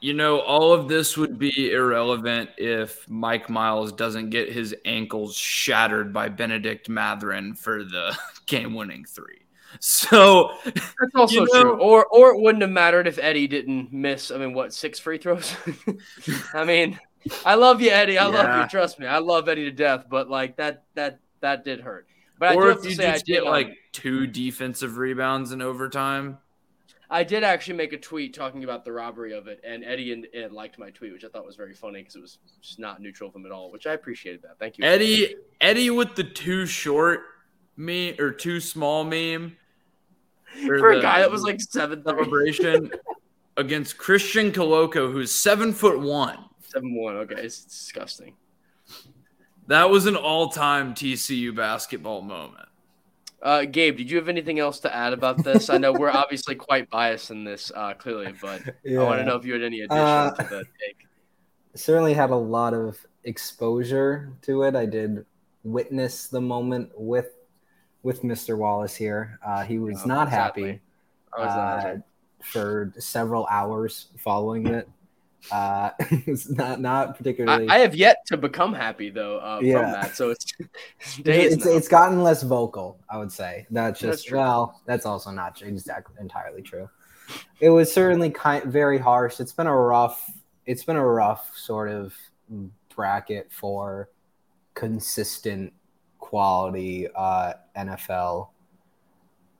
[0.00, 5.36] you know all of this would be irrelevant if Mike Miles doesn't get his ankles
[5.36, 9.45] shattered by Bennedict Mathurin for the game-winning three.
[9.80, 11.80] So that's also you know, true.
[11.80, 14.30] Or or it wouldn't have mattered if Eddie didn't miss.
[14.30, 15.54] I mean, what six free throws?
[16.54, 16.98] I mean,
[17.44, 18.18] I love you, Eddie.
[18.18, 18.34] I yeah.
[18.34, 18.68] love you.
[18.68, 20.06] Trust me, I love Eddie to death.
[20.08, 22.06] But like that that that did hurt.
[22.38, 25.62] But or I do have to say, I did like um, two defensive rebounds in
[25.62, 26.38] overtime.
[27.08, 30.26] I did actually make a tweet talking about the robbery of it, and Eddie and,
[30.34, 33.00] and liked my tweet, which I thought was very funny because it was just not
[33.00, 34.58] neutral of him at all, which I appreciated that.
[34.58, 35.36] Thank you, Eddie.
[35.60, 37.20] Eddie with the two short
[37.76, 39.56] me or too small meme
[40.64, 42.90] for, for a guy that was like seven celebration
[43.56, 46.38] against Christian Koloko, who's seven foot one.
[46.62, 47.16] Seven one.
[47.16, 48.34] Okay, it's disgusting.
[49.68, 52.68] That was an all-time TCU basketball moment.
[53.42, 55.70] Uh, Gabe, did you have anything else to add about this?
[55.70, 59.00] I know we're obviously quite biased in this, uh, clearly, but yeah.
[59.00, 61.06] I want to know if you had any addition uh, to the take.
[61.74, 64.74] Certainly had a lot of exposure to it.
[64.74, 65.26] I did
[65.64, 67.35] witness the moment with
[68.06, 68.56] with Mr.
[68.56, 69.36] Wallace here.
[69.44, 70.80] Uh, he was oh, not exactly.
[71.36, 71.96] happy uh,
[72.40, 74.88] for several hours following it.
[75.50, 77.68] Uh, it's not not particularly.
[77.68, 79.80] I, I, have yet to become happy though uh, yeah.
[79.80, 80.46] from that, so it's
[81.24, 83.00] it's, it's gotten less vocal.
[83.10, 86.88] I would say that's just that's well, that's also not exactly entirely true.
[87.60, 89.40] It was certainly kind very harsh.
[89.40, 90.30] It's been a rough.
[90.64, 92.14] It's been a rough sort of
[92.88, 94.10] bracket for
[94.74, 95.72] consistent
[96.26, 98.48] quality uh, NFL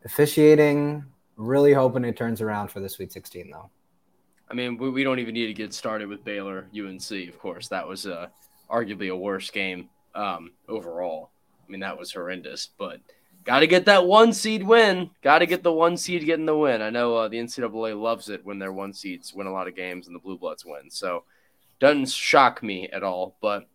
[0.05, 1.05] officiating.
[1.37, 3.71] Really hoping it turns around for the Sweet 16, though.
[4.51, 7.29] I mean, we, we don't even need to get started with Baylor UNC.
[7.29, 8.27] Of course, that was uh,
[8.69, 11.31] arguably a worse game um, overall.
[11.67, 12.71] I mean, that was horrendous.
[12.77, 13.01] But
[13.45, 15.11] got to get that one seed win.
[15.23, 16.83] Got to get the one seed getting the win.
[16.83, 19.77] I know uh, the NCAA loves it when their one seeds win a lot of
[19.77, 20.91] games and the Blue Bloods win.
[20.91, 21.23] So
[21.79, 23.37] doesn't shock me at all.
[23.41, 23.69] But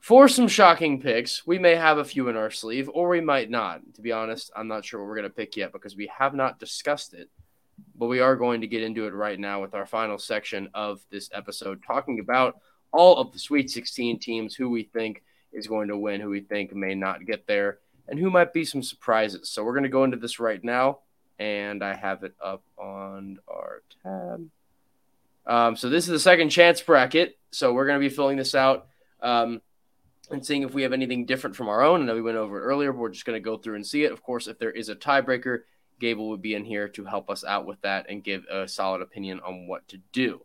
[0.00, 1.46] for some shocking picks.
[1.46, 3.80] We may have a few in our sleeve, or we might not.
[3.94, 6.34] To be honest, I'm not sure what we're going to pick yet because we have
[6.34, 7.28] not discussed it.
[7.96, 11.00] But we are going to get into it right now with our final section of
[11.10, 12.60] this episode, talking about
[12.92, 16.40] all of the Sweet 16 teams, who we think is going to win, who we
[16.40, 19.48] think may not get there, and who might be some surprises.
[19.50, 21.00] So we're going to go into this right now,
[21.38, 24.48] and I have it up on our tab.
[25.46, 27.38] Um, so this is the second chance bracket.
[27.50, 28.88] So we're going to be filling this out.
[29.22, 29.62] Um,
[30.30, 32.02] and seeing if we have anything different from our own.
[32.02, 33.86] I know we went over it earlier, but we're just going to go through and
[33.86, 34.12] see it.
[34.12, 35.60] Of course, if there is a tiebreaker,
[36.00, 39.02] Gable would be in here to help us out with that and give a solid
[39.02, 40.42] opinion on what to do.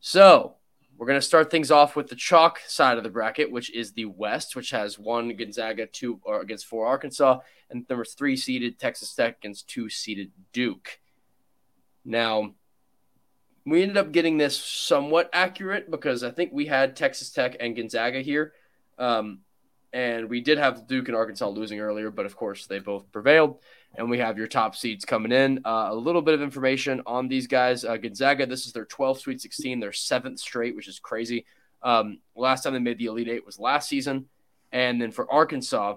[0.00, 0.56] So
[0.96, 3.92] we're going to start things off with the chalk side of the bracket, which is
[3.92, 8.78] the West, which has one Gonzaga, two or against four Arkansas, and number three seeded
[8.78, 10.98] Texas Tech against two seeded Duke.
[12.04, 12.54] Now,
[13.66, 17.76] we ended up getting this somewhat accurate because I think we had Texas Tech and
[17.76, 18.52] Gonzaga here.
[18.98, 19.40] Um,
[19.92, 23.58] and we did have Duke and Arkansas losing earlier, but of course they both prevailed.
[23.94, 25.60] And we have your top seeds coming in.
[25.64, 27.84] Uh, a little bit of information on these guys.
[27.84, 31.46] Uh, Gonzaga, this is their 12th Sweet 16, their seventh straight, which is crazy.
[31.82, 34.26] Um, last time they made the Elite Eight was last season.
[34.70, 35.96] And then for Arkansas,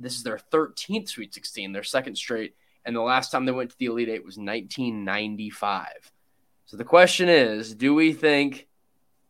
[0.00, 2.56] this is their 13th Sweet 16, their second straight.
[2.84, 5.86] And the last time they went to the Elite Eight was 1995.
[6.66, 8.66] So the question is do we think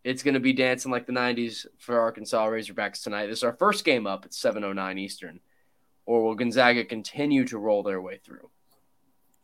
[0.07, 3.27] it's going to be dancing like the 90s for Arkansas Razorbacks tonight.
[3.27, 5.41] This is our first game up at 7:09 Eastern.
[6.05, 8.49] Or will Gonzaga continue to roll their way through?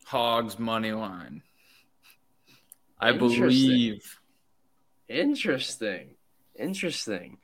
[0.05, 1.43] Hogs money line.
[2.97, 4.19] I believe.
[5.09, 6.15] Interesting.
[6.57, 7.39] Interesting.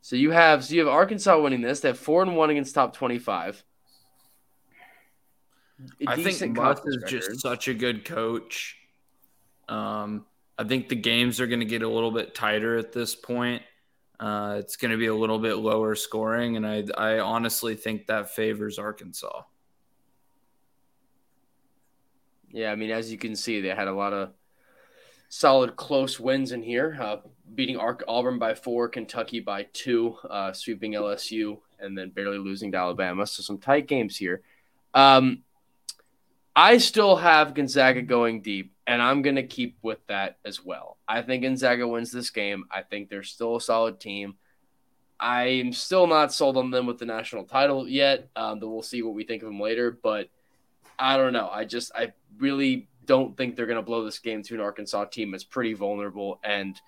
[0.00, 1.78] So you have so you have Arkansas winning this.
[1.78, 3.62] They have four and one against top twenty-five.
[6.04, 8.76] I think Muss is just such a good coach.
[9.68, 10.26] Um,
[10.60, 13.62] I think the games are going to get a little bit tighter at this point.
[14.20, 18.08] Uh, it's going to be a little bit lower scoring, and I, I honestly think
[18.08, 19.40] that favors Arkansas.
[22.50, 24.32] Yeah, I mean, as you can see, they had a lot of
[25.30, 27.16] solid close wins in here, uh,
[27.54, 32.76] beating Auburn by four, Kentucky by two, uh, sweeping LSU, and then barely losing to
[32.76, 33.26] Alabama.
[33.26, 34.42] So some tight games here.
[34.92, 35.42] Um,
[36.54, 40.98] I still have Gonzaga going deep, and I'm going to keep with that as well.
[41.06, 42.64] I think Gonzaga wins this game.
[42.70, 44.34] I think they're still a solid team.
[45.20, 48.30] I'm still not sold on them with the national title yet.
[48.34, 49.90] Um, but we'll see what we think of them later.
[50.02, 50.28] But
[50.98, 51.48] I don't know.
[51.48, 55.04] I just I really don't think they're going to blow this game to an Arkansas
[55.06, 56.40] team that's pretty vulnerable.
[56.42, 56.80] And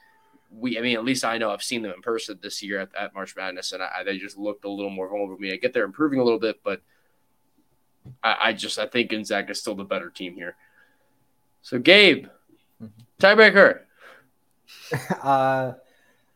[0.50, 2.94] we, I mean, at least I know I've seen them in person this year at,
[2.98, 5.52] at March Madness, and I, they just looked a little more vulnerable me.
[5.52, 6.82] I get they're improving a little bit, but
[8.22, 10.56] I, I just I think Gonzaga is still the better team here.
[11.62, 12.26] So Gabe,
[12.82, 12.86] mm-hmm.
[13.20, 13.80] tiebreaker.
[15.22, 15.72] uh,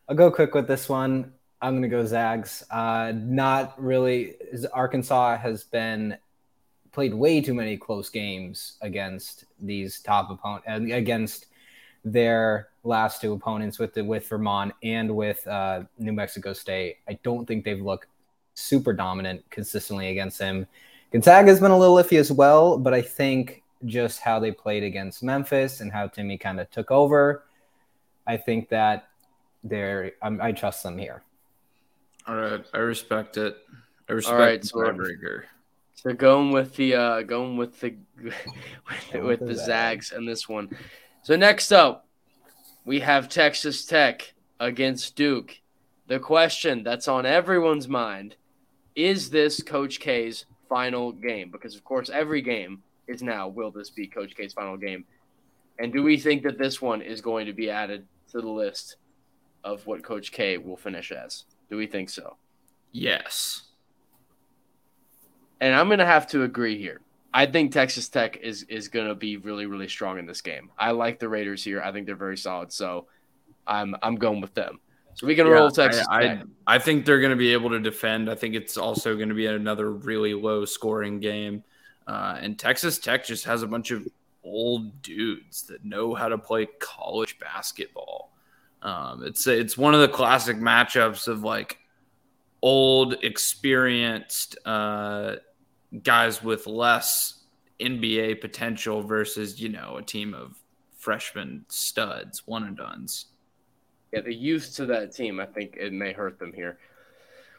[0.07, 1.33] I'll go quick with this one.
[1.61, 2.63] I'm to go Zags.
[2.69, 4.35] Uh, not really.
[4.73, 6.17] Arkansas has been
[6.91, 11.47] played way too many close games against these top opponents, against
[12.03, 16.97] their last two opponents with the, with Vermont and with uh, New Mexico State.
[17.07, 18.07] I don't think they've looked
[18.53, 20.67] super dominant consistently against them.
[21.11, 24.83] Gonzaga has been a little iffy as well, but I think just how they played
[24.83, 27.43] against Memphis and how Timme kind of took over,
[28.25, 29.07] I think that
[29.63, 31.23] they're I trust them here.
[32.27, 33.57] All right, I respect it.
[34.09, 35.43] I respect All right, so tiebreaker.
[35.95, 38.35] So going with the uh going with the with,
[39.13, 40.69] with, with the Zags and this one.
[41.23, 42.07] So next up,
[42.85, 45.61] we have Texas Tech against Duke.
[46.07, 48.35] The question that's on everyone's mind
[48.95, 51.49] is this Coach K's final game?
[51.51, 55.05] Because of course every game is now will this be Coach K's final game?
[55.79, 58.97] And do we think that this one is going to be added to the list
[59.63, 61.43] of what Coach K will finish as?
[61.69, 62.37] Do we think so?
[62.91, 63.63] Yes.
[65.59, 67.01] And I'm going to have to agree here.
[67.33, 70.71] I think Texas Tech is is going to be really really strong in this game.
[70.77, 71.81] I like the Raiders here.
[71.81, 72.71] I think they're very solid.
[72.71, 73.07] So
[73.67, 74.79] I'm I'm going with them.
[75.17, 77.71] So we can yeah, roll Texas I, I, I, think they're going to be able
[77.71, 78.29] to defend.
[78.29, 81.63] I think it's also going to be another really low scoring game.
[82.05, 84.07] Uh, and Texas Tech just has a bunch of
[84.43, 88.31] old dudes that know how to play college basketball.
[88.83, 91.79] Um, it's it's one of the classic matchups of like
[92.61, 95.37] old, experienced uh,
[96.03, 97.43] guys with less
[97.79, 100.55] NBA potential versus you know a team of
[100.95, 103.25] freshman studs, one and dones.
[104.11, 106.77] Yeah, the youth to that team, I think it may hurt them here.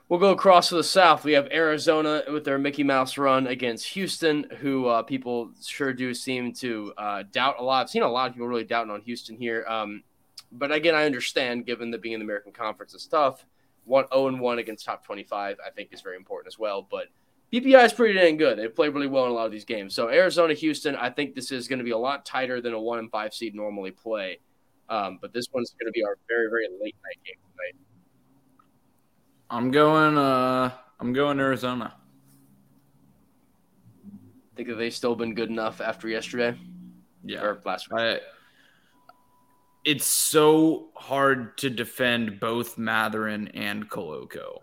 [0.08, 1.24] We'll go across to the south.
[1.24, 6.14] We have Arizona with their Mickey Mouse run against Houston, who uh, people sure do
[6.14, 7.82] seem to uh, doubt a lot.
[7.82, 9.66] I've seen a lot of people really doubting on Houston here.
[9.68, 10.02] Um,
[10.50, 13.44] but again, I understand given that being in the American Conference is tough.
[13.84, 16.87] One 0 and 1 against top 25, I think, is very important as well.
[16.90, 17.08] But
[17.52, 18.58] BPI is pretty dang good.
[18.58, 19.94] They play really well in a lot of these games.
[19.94, 22.80] So Arizona, Houston, I think this is going to be a lot tighter than a
[22.80, 24.40] one and five seed normally play.
[24.88, 27.85] Um, but this one's going to be our very very late night game tonight.
[29.51, 30.18] I'm going.
[30.18, 31.94] Uh, I'm going Arizona.
[34.57, 36.59] Think that they've still been good enough after yesterday.
[37.24, 38.01] Yeah, or last week.
[38.01, 38.20] I,
[39.85, 44.59] it's so hard to defend both Mathurin and Koloko.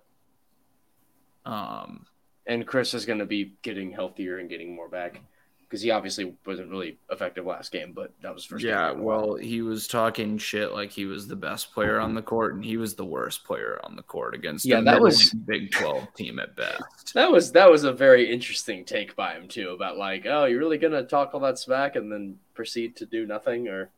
[1.46, 2.06] Um,
[2.46, 5.22] and Chris is going to be getting healthier and getting more back
[5.68, 8.64] because he obviously wasn't really effective last game, but that was first.
[8.64, 12.54] Yeah, well, he was talking shit like he was the best player on the court,
[12.54, 14.66] and he was the worst player on the court against.
[14.66, 17.14] Yeah, that was Big Twelve team at best.
[17.14, 20.60] That was that was a very interesting take by him too about like, oh, you're
[20.60, 23.90] really gonna talk all that smack and then proceed to do nothing, or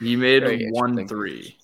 [0.00, 1.58] he made one three,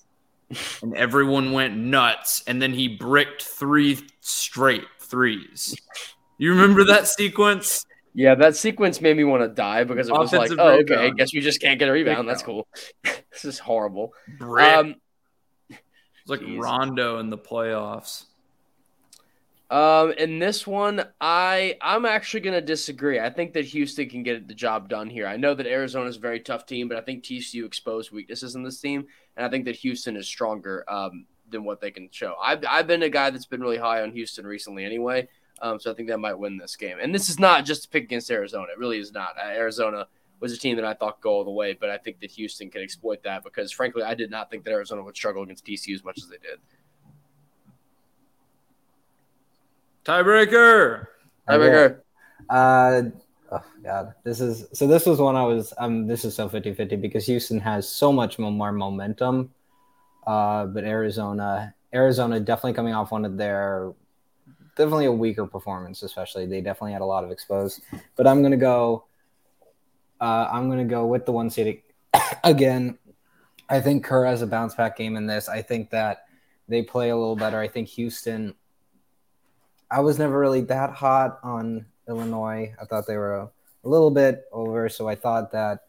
[0.81, 2.43] and everyone went nuts.
[2.47, 5.75] And then he bricked three straight threes.
[6.37, 7.85] You remember that sequence?
[8.19, 11.09] Yeah, that sequence made me want to die because it was like, oh, okay, I
[11.11, 12.27] guess we just can't get a rebound.
[12.27, 12.67] That's cool.
[13.31, 14.13] this is horrible.
[14.41, 14.95] Um,
[15.69, 15.79] it's
[16.27, 16.59] like geez.
[16.59, 18.25] Rondo in the playoffs.
[19.69, 23.21] Um, in this one, I I'm actually gonna disagree.
[23.21, 25.25] I think that Houston can get the job done here.
[25.25, 28.53] I know that Arizona is a very tough team, but I think TCU exposed weaknesses
[28.53, 32.09] in this team, and I think that Houston is stronger um, than what they can
[32.11, 32.35] show.
[32.43, 35.29] I've I've been a guy that's been really high on Houston recently, anyway.
[35.61, 36.97] Um, so I think that might win this game.
[37.01, 38.67] And this is not just to pick against Arizona.
[38.71, 39.35] It really is not.
[39.37, 40.07] Uh, Arizona
[40.39, 42.69] was a team that I thought go all the way, but I think that Houston
[42.69, 45.95] can exploit that because, frankly, I did not think that Arizona would struggle against TCU
[45.95, 46.59] as much as they did.
[50.05, 51.07] Tiebreaker.
[51.47, 51.99] Tiebreaker.
[52.49, 53.01] Uh,
[53.51, 54.87] oh god, this is so.
[54.87, 55.73] This was one I was.
[55.77, 59.51] Um, this is so 50-50 because Houston has so much more momentum.
[60.25, 63.93] Uh, but Arizona, Arizona definitely coming off one of their
[64.79, 67.81] definitely a weaker performance, especially they definitely had a lot of exposed.
[68.15, 69.05] But I'm gonna go.
[70.19, 71.83] Uh, I'm gonna go with the one seed
[72.43, 72.97] again.
[73.69, 75.47] I think Kerr has a bounce back game in this.
[75.47, 76.25] I think that
[76.67, 77.59] they play a little better.
[77.59, 78.55] I think Houston
[79.91, 82.73] I was never really that hot on Illinois.
[82.79, 83.51] I thought they were a
[83.83, 84.89] a little bit over.
[84.89, 85.85] So I thought that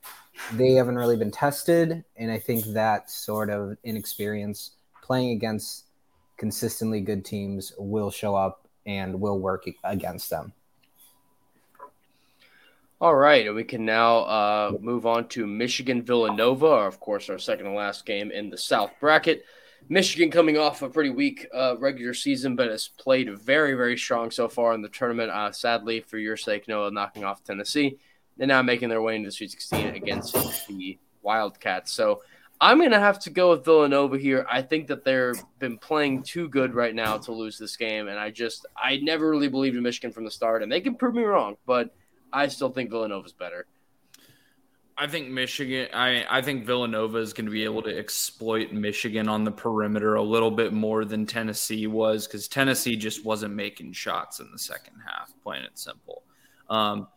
[0.52, 4.72] they haven't really been tested, and I think that sort of inexperience
[5.02, 5.86] playing against
[6.36, 10.52] consistently good teams will show up and will work against them.
[13.00, 17.38] All right, and we can now uh, move on to Michigan Villanova, of course, our
[17.38, 19.44] second to last game in the South bracket.
[19.88, 24.30] Michigan coming off a pretty weak uh, regular season, but has played very, very strong
[24.30, 25.30] so far in the tournament.
[25.30, 27.96] Uh, sadly, for your sake, Noah, knocking off Tennessee,
[28.38, 30.34] and now making their way into the Sweet 16 against
[30.68, 31.92] the Wildcats.
[31.92, 32.20] So
[32.60, 34.46] I'm going to have to go with Villanova here.
[34.50, 38.18] I think that they've been playing too good right now to lose this game, and
[38.18, 41.14] I just I never really believed in Michigan from the start, and they can prove
[41.14, 41.94] me wrong, but
[42.32, 43.66] I still think Villanova's better.
[45.00, 45.88] I think Michigan.
[45.94, 50.16] I I think Villanova is going to be able to exploit Michigan on the perimeter
[50.16, 54.58] a little bit more than Tennessee was because Tennessee just wasn't making shots in the
[54.58, 55.32] second half.
[55.42, 56.24] Plain and simple.
[56.68, 57.08] Um,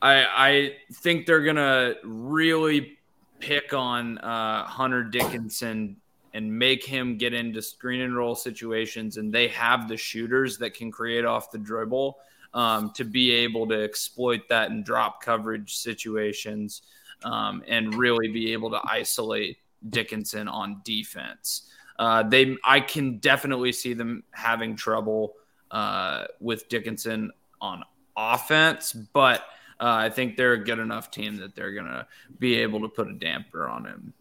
[0.00, 2.98] I I think they're gonna really
[3.42, 5.96] pick on uh, Hunter Dickinson
[6.32, 10.72] and make him get into screen and roll situations, and they have the shooters that
[10.72, 12.16] can create off the dribble
[12.54, 16.82] um, to be able to exploit that in drop coverage situations
[17.24, 19.58] um, and really be able to isolate
[19.90, 21.68] Dickinson on defense.
[21.98, 25.34] Uh, they, I can definitely see them having trouble
[25.70, 27.82] uh, with Dickinson on
[28.16, 29.44] offense, but
[29.82, 32.06] uh, I think they're a good enough team that they're going to
[32.38, 34.12] be able to put a damper on him.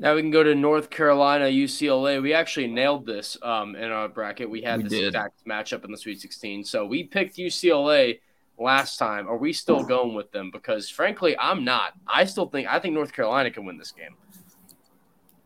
[0.00, 2.20] Now we can go to North Carolina, UCLA.
[2.20, 4.50] We actually nailed this um, in our bracket.
[4.50, 5.06] We had we this did.
[5.06, 6.64] exact matchup in the Sweet 16.
[6.64, 8.18] So we picked UCLA
[8.58, 9.28] last time.
[9.28, 10.50] Are we still going with them?
[10.50, 11.92] Because frankly, I'm not.
[12.06, 14.16] I still think I think North Carolina can win this game.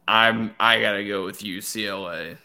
[0.08, 2.38] I'm I gotta go with UCLA.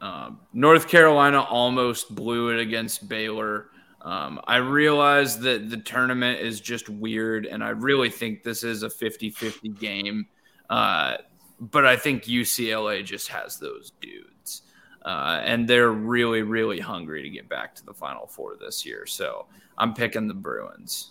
[0.00, 3.68] Um, North Carolina almost blew it against Baylor.
[4.06, 8.84] Um, I realize that the tournament is just weird, and I really think this is
[8.84, 10.26] a 50 50 game.
[10.70, 11.16] Uh,
[11.58, 14.62] but I think UCLA just has those dudes.
[15.04, 19.06] Uh, and they're really, really hungry to get back to the Final Four this year.
[19.06, 19.46] So
[19.76, 21.10] I'm picking the Bruins.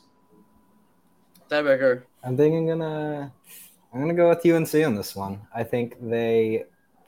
[1.50, 2.04] Tiebreaker.
[2.24, 3.32] I'm thinking gonna
[3.94, 5.42] I'm gonna go with UNC on this one.
[5.54, 6.64] I think they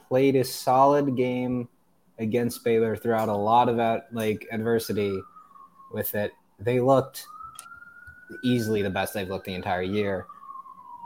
[0.09, 1.69] played a solid game
[2.19, 5.21] against Baylor throughout a lot of that like adversity
[5.91, 6.33] with it.
[6.59, 7.25] They looked
[8.43, 10.25] easily the best they've looked the entire year.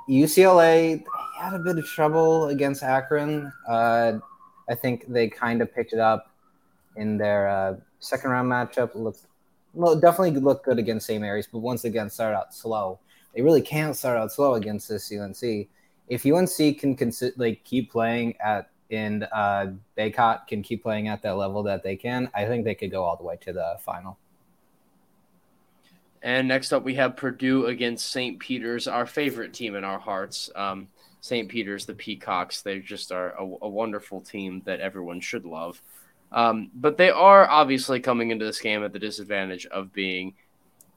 [0.10, 1.04] UCLA
[1.40, 3.52] had a bit of trouble against Akron.
[3.68, 4.14] Uh,
[4.70, 6.34] I think they kind of picked it up
[6.96, 8.96] in their uh, second round matchup.
[8.96, 9.26] Looked
[9.74, 11.22] well, definitely looked good against St.
[11.22, 13.00] Mary's, but once again started out slow.
[13.34, 15.68] They really can't start out slow against this UNC.
[16.10, 19.68] If UNC can consi- like keep playing at and uh,
[19.98, 23.06] Bacot can keep playing at that level that they can, I think they could go
[23.06, 24.18] all the way to the final.
[26.24, 28.40] And next up, we have Purdue against St.
[28.40, 30.52] Peter's, our favorite team in our hearts.
[30.56, 30.88] Um,
[31.22, 31.50] St.
[31.50, 32.62] Peter's, the Peacocks.
[32.62, 35.82] They just are a, a wonderful team that everyone should love.
[36.32, 40.34] Um, but they are obviously coming into this game at the disadvantage of being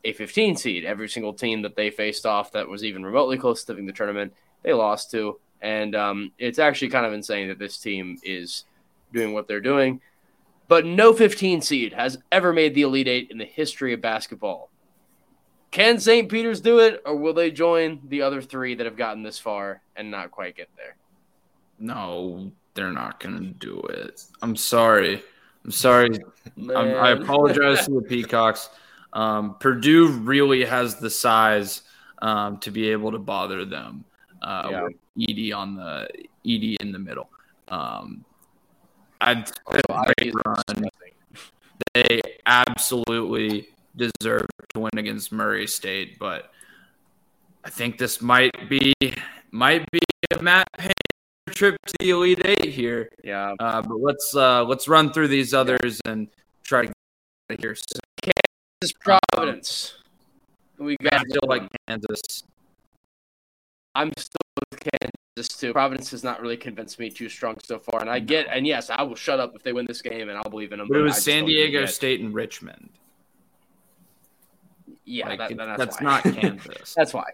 [0.04, 0.84] a 15 seed.
[0.84, 3.92] Every single team that they faced off that was even remotely close to winning the
[3.92, 5.40] tournament, they lost to.
[5.60, 8.64] And um, it's actually kind of insane that this team is
[9.12, 10.00] doing what they're doing.
[10.68, 14.70] But no 15 seed has ever made the Elite Eight in the history of basketball.
[15.74, 16.28] Can St.
[16.28, 19.82] Peter's do it, or will they join the other three that have gotten this far
[19.96, 20.94] and not quite get there?
[21.80, 24.22] No, they're not going to do it.
[24.40, 25.20] I'm sorry.
[25.64, 26.16] I'm sorry.
[26.56, 28.70] I'm, i apologize to the Peacocks.
[29.14, 31.82] Um, Purdue really has the size
[32.22, 34.04] um, to be able to bother them.
[34.42, 35.56] Uh, yeah.
[35.56, 36.08] on the
[36.46, 37.28] Edey in the middle.
[37.66, 38.24] Um,
[39.20, 39.50] I'd
[40.46, 40.88] run.
[41.94, 46.50] They absolutely deserve to win against Murray State, but
[47.64, 48.92] I think this might be
[49.50, 50.92] might be a Matt Painter
[51.50, 53.08] trip to the Elite Eight here.
[53.22, 53.54] Yeah.
[53.58, 56.28] Uh, but let's uh, let's run through these others and
[56.62, 56.92] try to
[57.48, 57.74] get here.
[57.74, 59.94] So, Kansas Providence.
[60.78, 62.42] Um, we got still like Kansas.
[63.94, 65.72] I'm still with Kansas too.
[65.72, 68.90] Providence has not really convinced me too strong so far, and I get and yes,
[68.90, 70.88] I will shut up if they win this game, and I'll believe in them.
[70.88, 72.90] But it was San Diego State and Richmond.
[75.04, 76.94] Yeah, like, that, that's, that's not Kansas.
[76.94, 77.32] that's why.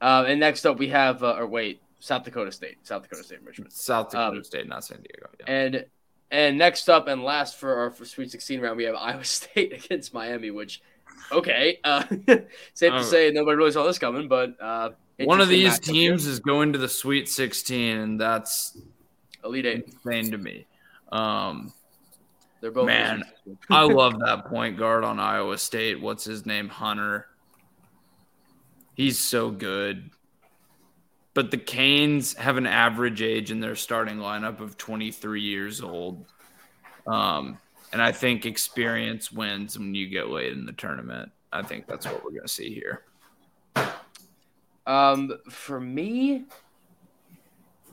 [0.00, 3.42] Um, and next up, we have, uh, or wait, South Dakota State, South Dakota State,
[3.44, 5.28] Richmond, South Dakota um, State, not San Diego.
[5.38, 5.46] Yeah.
[5.46, 5.84] And
[6.30, 9.72] and next up and last for our for Sweet 16 round, we have Iowa State
[9.72, 10.82] against Miami, which
[11.30, 12.04] okay, uh,
[12.74, 16.40] safe to say nobody really saw this coming, but uh, one of these teams is
[16.40, 18.78] going to the Sweet 16, and that's
[19.44, 19.84] Elite Eight.
[19.86, 20.66] insane to me.
[21.12, 21.72] Um,
[22.60, 23.24] they're both man.
[23.70, 26.00] I love that point guard on Iowa State.
[26.00, 26.68] What's his name?
[26.68, 27.26] Hunter.
[28.94, 30.10] He's so good.
[31.32, 36.26] But the Canes have an average age in their starting lineup of 23 years old.
[37.06, 37.58] Um,
[37.92, 41.30] and I think experience wins when you get late in the tournament.
[41.52, 43.04] I think that's what we're going to see here.
[44.86, 46.44] Um, for me,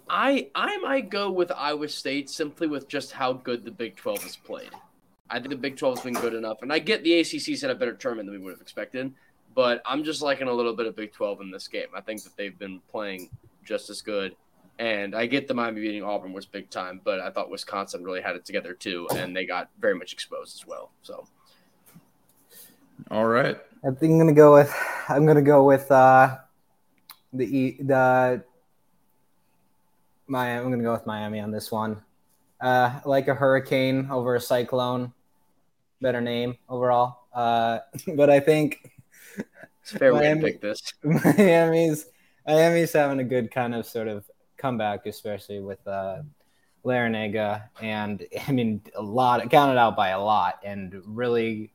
[0.09, 4.23] I I might go with Iowa State simply with just how good the Big 12
[4.23, 4.69] has played.
[5.29, 7.69] I think the Big 12 has been good enough, and I get the ACC set
[7.69, 9.13] a better tournament than we would have expected,
[9.53, 11.87] but I'm just liking a little bit of Big 12 in this game.
[11.93, 13.29] I think that they've been playing
[13.65, 14.35] just as good,
[14.79, 18.21] and I get the Miami beating Auburn was big time, but I thought Wisconsin really
[18.21, 20.91] had it together too, and they got very much exposed as well.
[21.01, 21.27] So,
[23.11, 24.73] all right, I think I'm gonna go with
[25.09, 26.37] I'm gonna go with uh,
[27.33, 28.43] the the
[30.27, 30.63] Miami.
[30.63, 32.01] I'm gonna go with Miami on this one.
[32.59, 35.13] Uh, like a hurricane over a cyclone.
[36.01, 37.25] Better name overall.
[37.33, 37.79] Uh,
[38.15, 38.91] but I think
[39.81, 40.93] it's fair Miami, way to pick this.
[41.03, 42.07] Miami's
[42.45, 44.25] Miami's having a good kind of sort of
[44.57, 46.21] comeback, especially with uh,
[46.83, 51.71] Larrañaga, and I mean a lot counted out by a lot, and really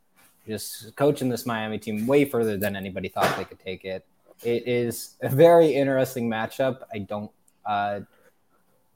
[0.47, 4.05] just coaching this Miami team way further than anybody thought they could take it.
[4.43, 6.81] It is a very interesting matchup.
[6.93, 7.31] I don't
[7.65, 8.01] uh,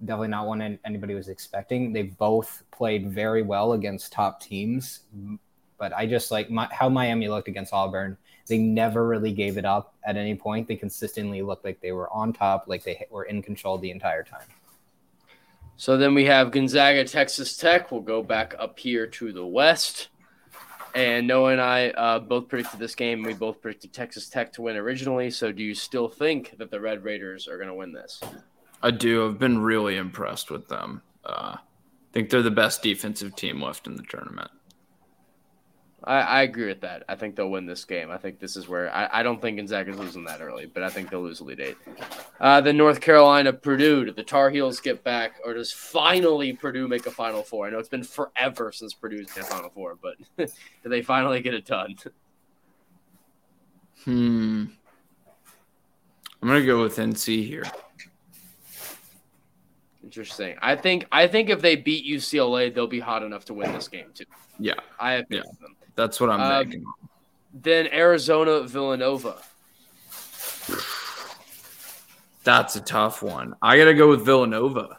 [0.05, 1.93] definitely not one anybody was expecting.
[1.93, 5.01] They both played very well against top teams,
[5.79, 8.17] but I just like my, how Miami looked against Auburn.
[8.47, 10.69] They never really gave it up at any point.
[10.69, 14.23] They consistently looked like they were on top, like they were in control the entire
[14.23, 14.47] time.
[15.77, 17.91] So then we have Gonzaga, Texas Tech.
[17.91, 20.09] We'll go back up here to the west.
[20.95, 23.23] And Noah and I uh, both predicted this game.
[23.23, 25.31] We both predicted Texas Tech to win originally.
[25.31, 28.23] So do you still think that the Red Raiders are going to win this?
[28.83, 29.27] I do.
[29.27, 31.03] I've been really impressed with them.
[31.25, 34.51] Uh, I think they're the best defensive team left in the tournament.
[36.05, 37.03] I, I, agree with that.
[37.09, 38.13] I think they'll win this game.
[38.13, 40.89] I think this is where I, I don't think Gonzaga's losing that early, but I
[40.89, 41.77] think they'll lose Elite Eight.
[42.39, 44.05] Uh, then North Carolina, Purdue.
[44.05, 47.67] Do the Tar Heels get back, or does finally Purdue make a Final Four?
[47.67, 51.55] I know it's been forever since Purdue's been Final Four, but do they finally get
[51.55, 51.97] it done?
[54.05, 54.67] Hmm.
[56.41, 57.65] I'm gonna go with NC here.
[60.07, 60.55] Interesting.
[60.63, 63.89] I think I think if they beat UCLA, they'll be hot enough to win this
[63.89, 64.25] game too.
[64.57, 65.41] Yeah, I have yeah.
[65.61, 65.75] them.
[65.97, 66.85] That's what I'm um, thinking.
[67.53, 69.35] Then Arizona Villanova.
[72.45, 73.57] That's a tough one.
[73.61, 74.97] I got to go with Villanova.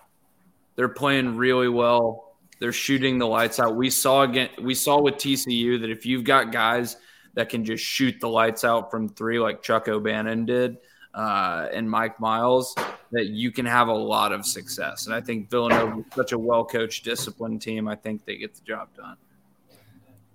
[0.75, 2.35] They're playing really well.
[2.59, 3.77] They're shooting the lights out.
[3.77, 4.49] We saw again.
[4.61, 6.97] We saw with TCU that if you've got guys
[7.35, 10.79] that can just shoot the lights out from three, like Chuck O'Bannon did,
[11.13, 12.75] uh, and Mike Miles,
[13.11, 15.05] that you can have a lot of success.
[15.05, 17.87] And I think Villanova is such a well coached, disciplined team.
[17.87, 19.17] I think they get the job done.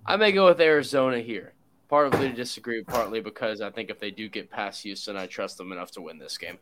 [0.04, 1.52] I may go with Arizona here.
[1.88, 5.58] Partly to disagree, partly because I think if they do get past Houston, I trust
[5.58, 6.58] them enough to win this game.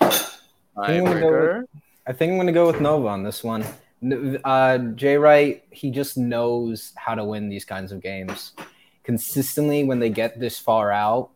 [0.00, 1.64] I think, I'm with,
[2.06, 3.64] I think I'm going to go with Nova on this one.
[4.44, 8.52] Uh, Jay Wright, he just knows how to win these kinds of games.
[9.02, 11.30] Consistently, when they get this far out,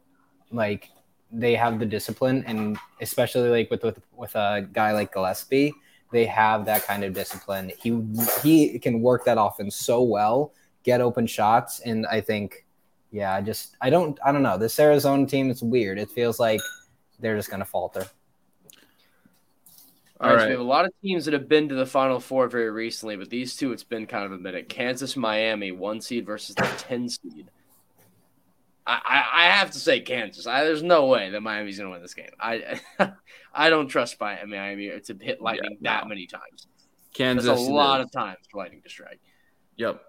[0.52, 0.90] like
[1.32, 5.72] they have the discipline, and especially like with with, with a guy like Gillespie,
[6.12, 7.72] they have that kind of discipline.
[7.78, 8.02] He
[8.42, 10.52] he can work that offense so well,
[10.82, 12.66] get open shots, and I think,
[13.10, 15.50] yeah, I just I don't I don't know this Arizona team.
[15.50, 15.98] It's weird.
[15.98, 16.60] It feels like
[17.18, 18.06] they're just gonna falter.
[20.20, 22.20] All right, so we have a lot of teams that have been to the Final
[22.20, 24.68] Four very recently, but these two, it's been kind of a minute.
[24.68, 27.50] Kansas, Miami, one seed versus the ten seed.
[28.86, 30.46] I, I have to say Kansas.
[30.46, 32.30] I, there's no way that Miami's going to win this game.
[32.40, 32.80] I
[33.54, 36.66] I don't trust Miami to hit Lightning yeah, that many times.
[37.14, 38.06] Kansas, That's a lot is.
[38.06, 39.20] of times for Lightning to strike.
[39.76, 40.02] Yep.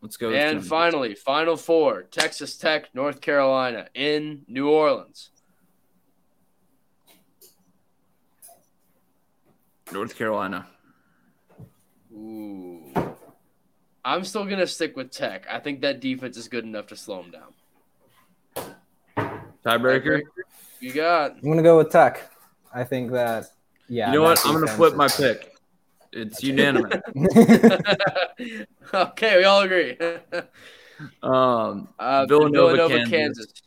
[0.00, 0.32] Let's go.
[0.32, 5.30] And finally, Final Four: Texas Tech, North Carolina in New Orleans.
[9.92, 10.66] North Carolina.
[12.12, 12.82] Ooh.
[14.04, 15.46] I'm still gonna stick with Tech.
[15.48, 17.54] I think that defense is good enough to slow them down.
[19.64, 20.22] Tiebreaker.
[20.80, 21.32] You got.
[21.32, 22.30] I'm gonna go with Tech.
[22.72, 23.46] I think that.
[23.88, 24.08] Yeah.
[24.08, 24.40] You know what?
[24.44, 25.56] I'm gonna flip my pick.
[26.12, 27.00] It's unanimous.
[28.94, 29.96] okay, we all agree.
[31.22, 33.10] um, uh, Villanova, Villanova Kansas.
[33.10, 33.62] Kansas.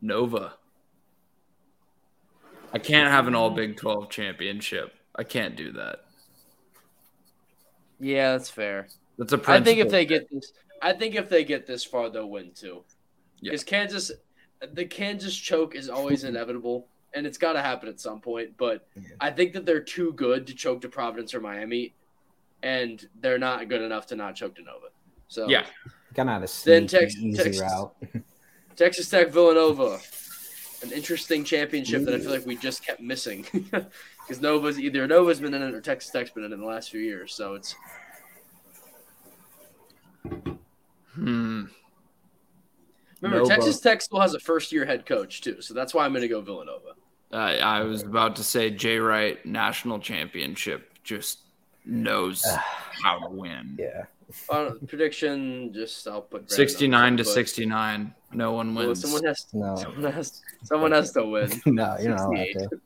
[0.00, 0.54] Nova.
[2.72, 4.94] I can't have an All Big 12 championship.
[5.14, 6.04] I can't do that.
[8.00, 8.88] Yeah, that's fair.
[9.18, 9.40] That's a.
[9.46, 12.52] I think if they get this, I think if they get this far, they'll win
[12.54, 12.84] too.
[13.42, 13.70] Because yeah.
[13.70, 14.12] Kansas,
[14.72, 18.56] the Kansas choke is always inevitable, and it's got to happen at some point.
[18.56, 19.02] But yeah.
[19.20, 21.94] I think that they're too good to choke to Providence or Miami,
[22.62, 24.86] and they're not good enough to not choke to Nova.
[25.28, 25.66] So yeah,
[26.14, 27.94] kind of a then Tex- easy Texas, route.
[28.76, 29.98] Texas Tech Villanova,
[30.82, 35.40] an interesting championship that I feel like we just kept missing because Nova's either Nova's
[35.40, 37.34] been in it or Texas Tech's been in it in the last few years.
[37.34, 37.74] So it's
[41.14, 41.64] Hmm.
[43.20, 43.54] Remember Nova.
[43.54, 46.22] Texas Tech still has a first year head coach too, so that's why I'm going
[46.22, 46.94] to go Villanova.
[47.32, 51.40] I I was about to say Jay Wright national championship just
[51.84, 52.44] knows
[53.02, 53.76] how to win.
[53.78, 54.04] Yeah.
[54.50, 58.14] Uh, prediction, just I'll put 69 to 69.
[58.34, 59.00] No one Well, wins.
[59.00, 59.74] someone has No.
[59.76, 61.50] someone has someone has to win.
[61.66, 62.68] no, you're not allowed 68.
[62.70, 62.80] to.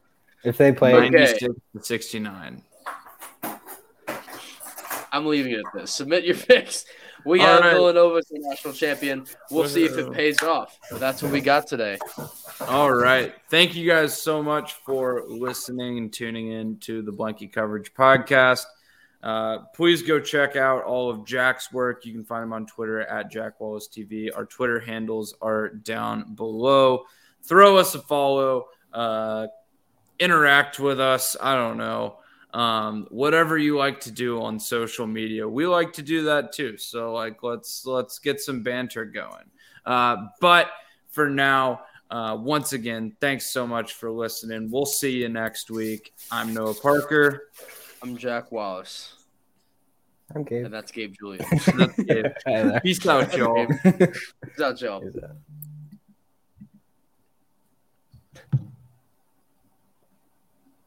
[0.45, 1.37] If they play, Okay.
[1.39, 2.62] to 69.
[5.13, 5.93] I'm leaving it at this.
[5.93, 6.87] Submit your picks.
[7.25, 7.75] We All have right.
[7.75, 9.27] Villanova as the national champion.
[9.51, 10.79] We'll see if it pays off.
[10.91, 11.99] But that's what we got today.
[12.63, 13.33] All right.
[13.49, 18.65] Thank you guys so much for listening and tuning in to the Blanky Coverage Podcast.
[19.23, 22.05] Uh, please go check out all of Jack's work.
[22.05, 24.29] You can find him on Twitter at Jack Wallace TV.
[24.35, 27.05] Our Twitter handles are down below.
[27.45, 28.67] Throw us a follow.
[28.93, 29.47] Uh,
[30.19, 31.37] interact with us.
[31.41, 32.17] I don't know.
[32.53, 36.77] Um, whatever you like to do on social media, we like to do that too.
[36.77, 39.45] So like, let's let's get some banter going.
[39.87, 40.69] Uh, but
[41.11, 41.81] for now,
[42.11, 44.71] uh, once again, thanks so much for listening.
[44.71, 46.13] We'll see you next week.
[46.31, 47.49] I'm Noah Parker.
[48.03, 49.15] I'm Jack Wallace,
[50.35, 50.65] I'm Gabe.
[50.67, 51.45] and that's Gabe Julian.
[51.51, 52.37] That's it.
[52.47, 52.81] Hey there.
[52.81, 53.67] Peace out, y'all.
[53.67, 55.03] Peace out, y'all.
[55.07, 55.37] Is that-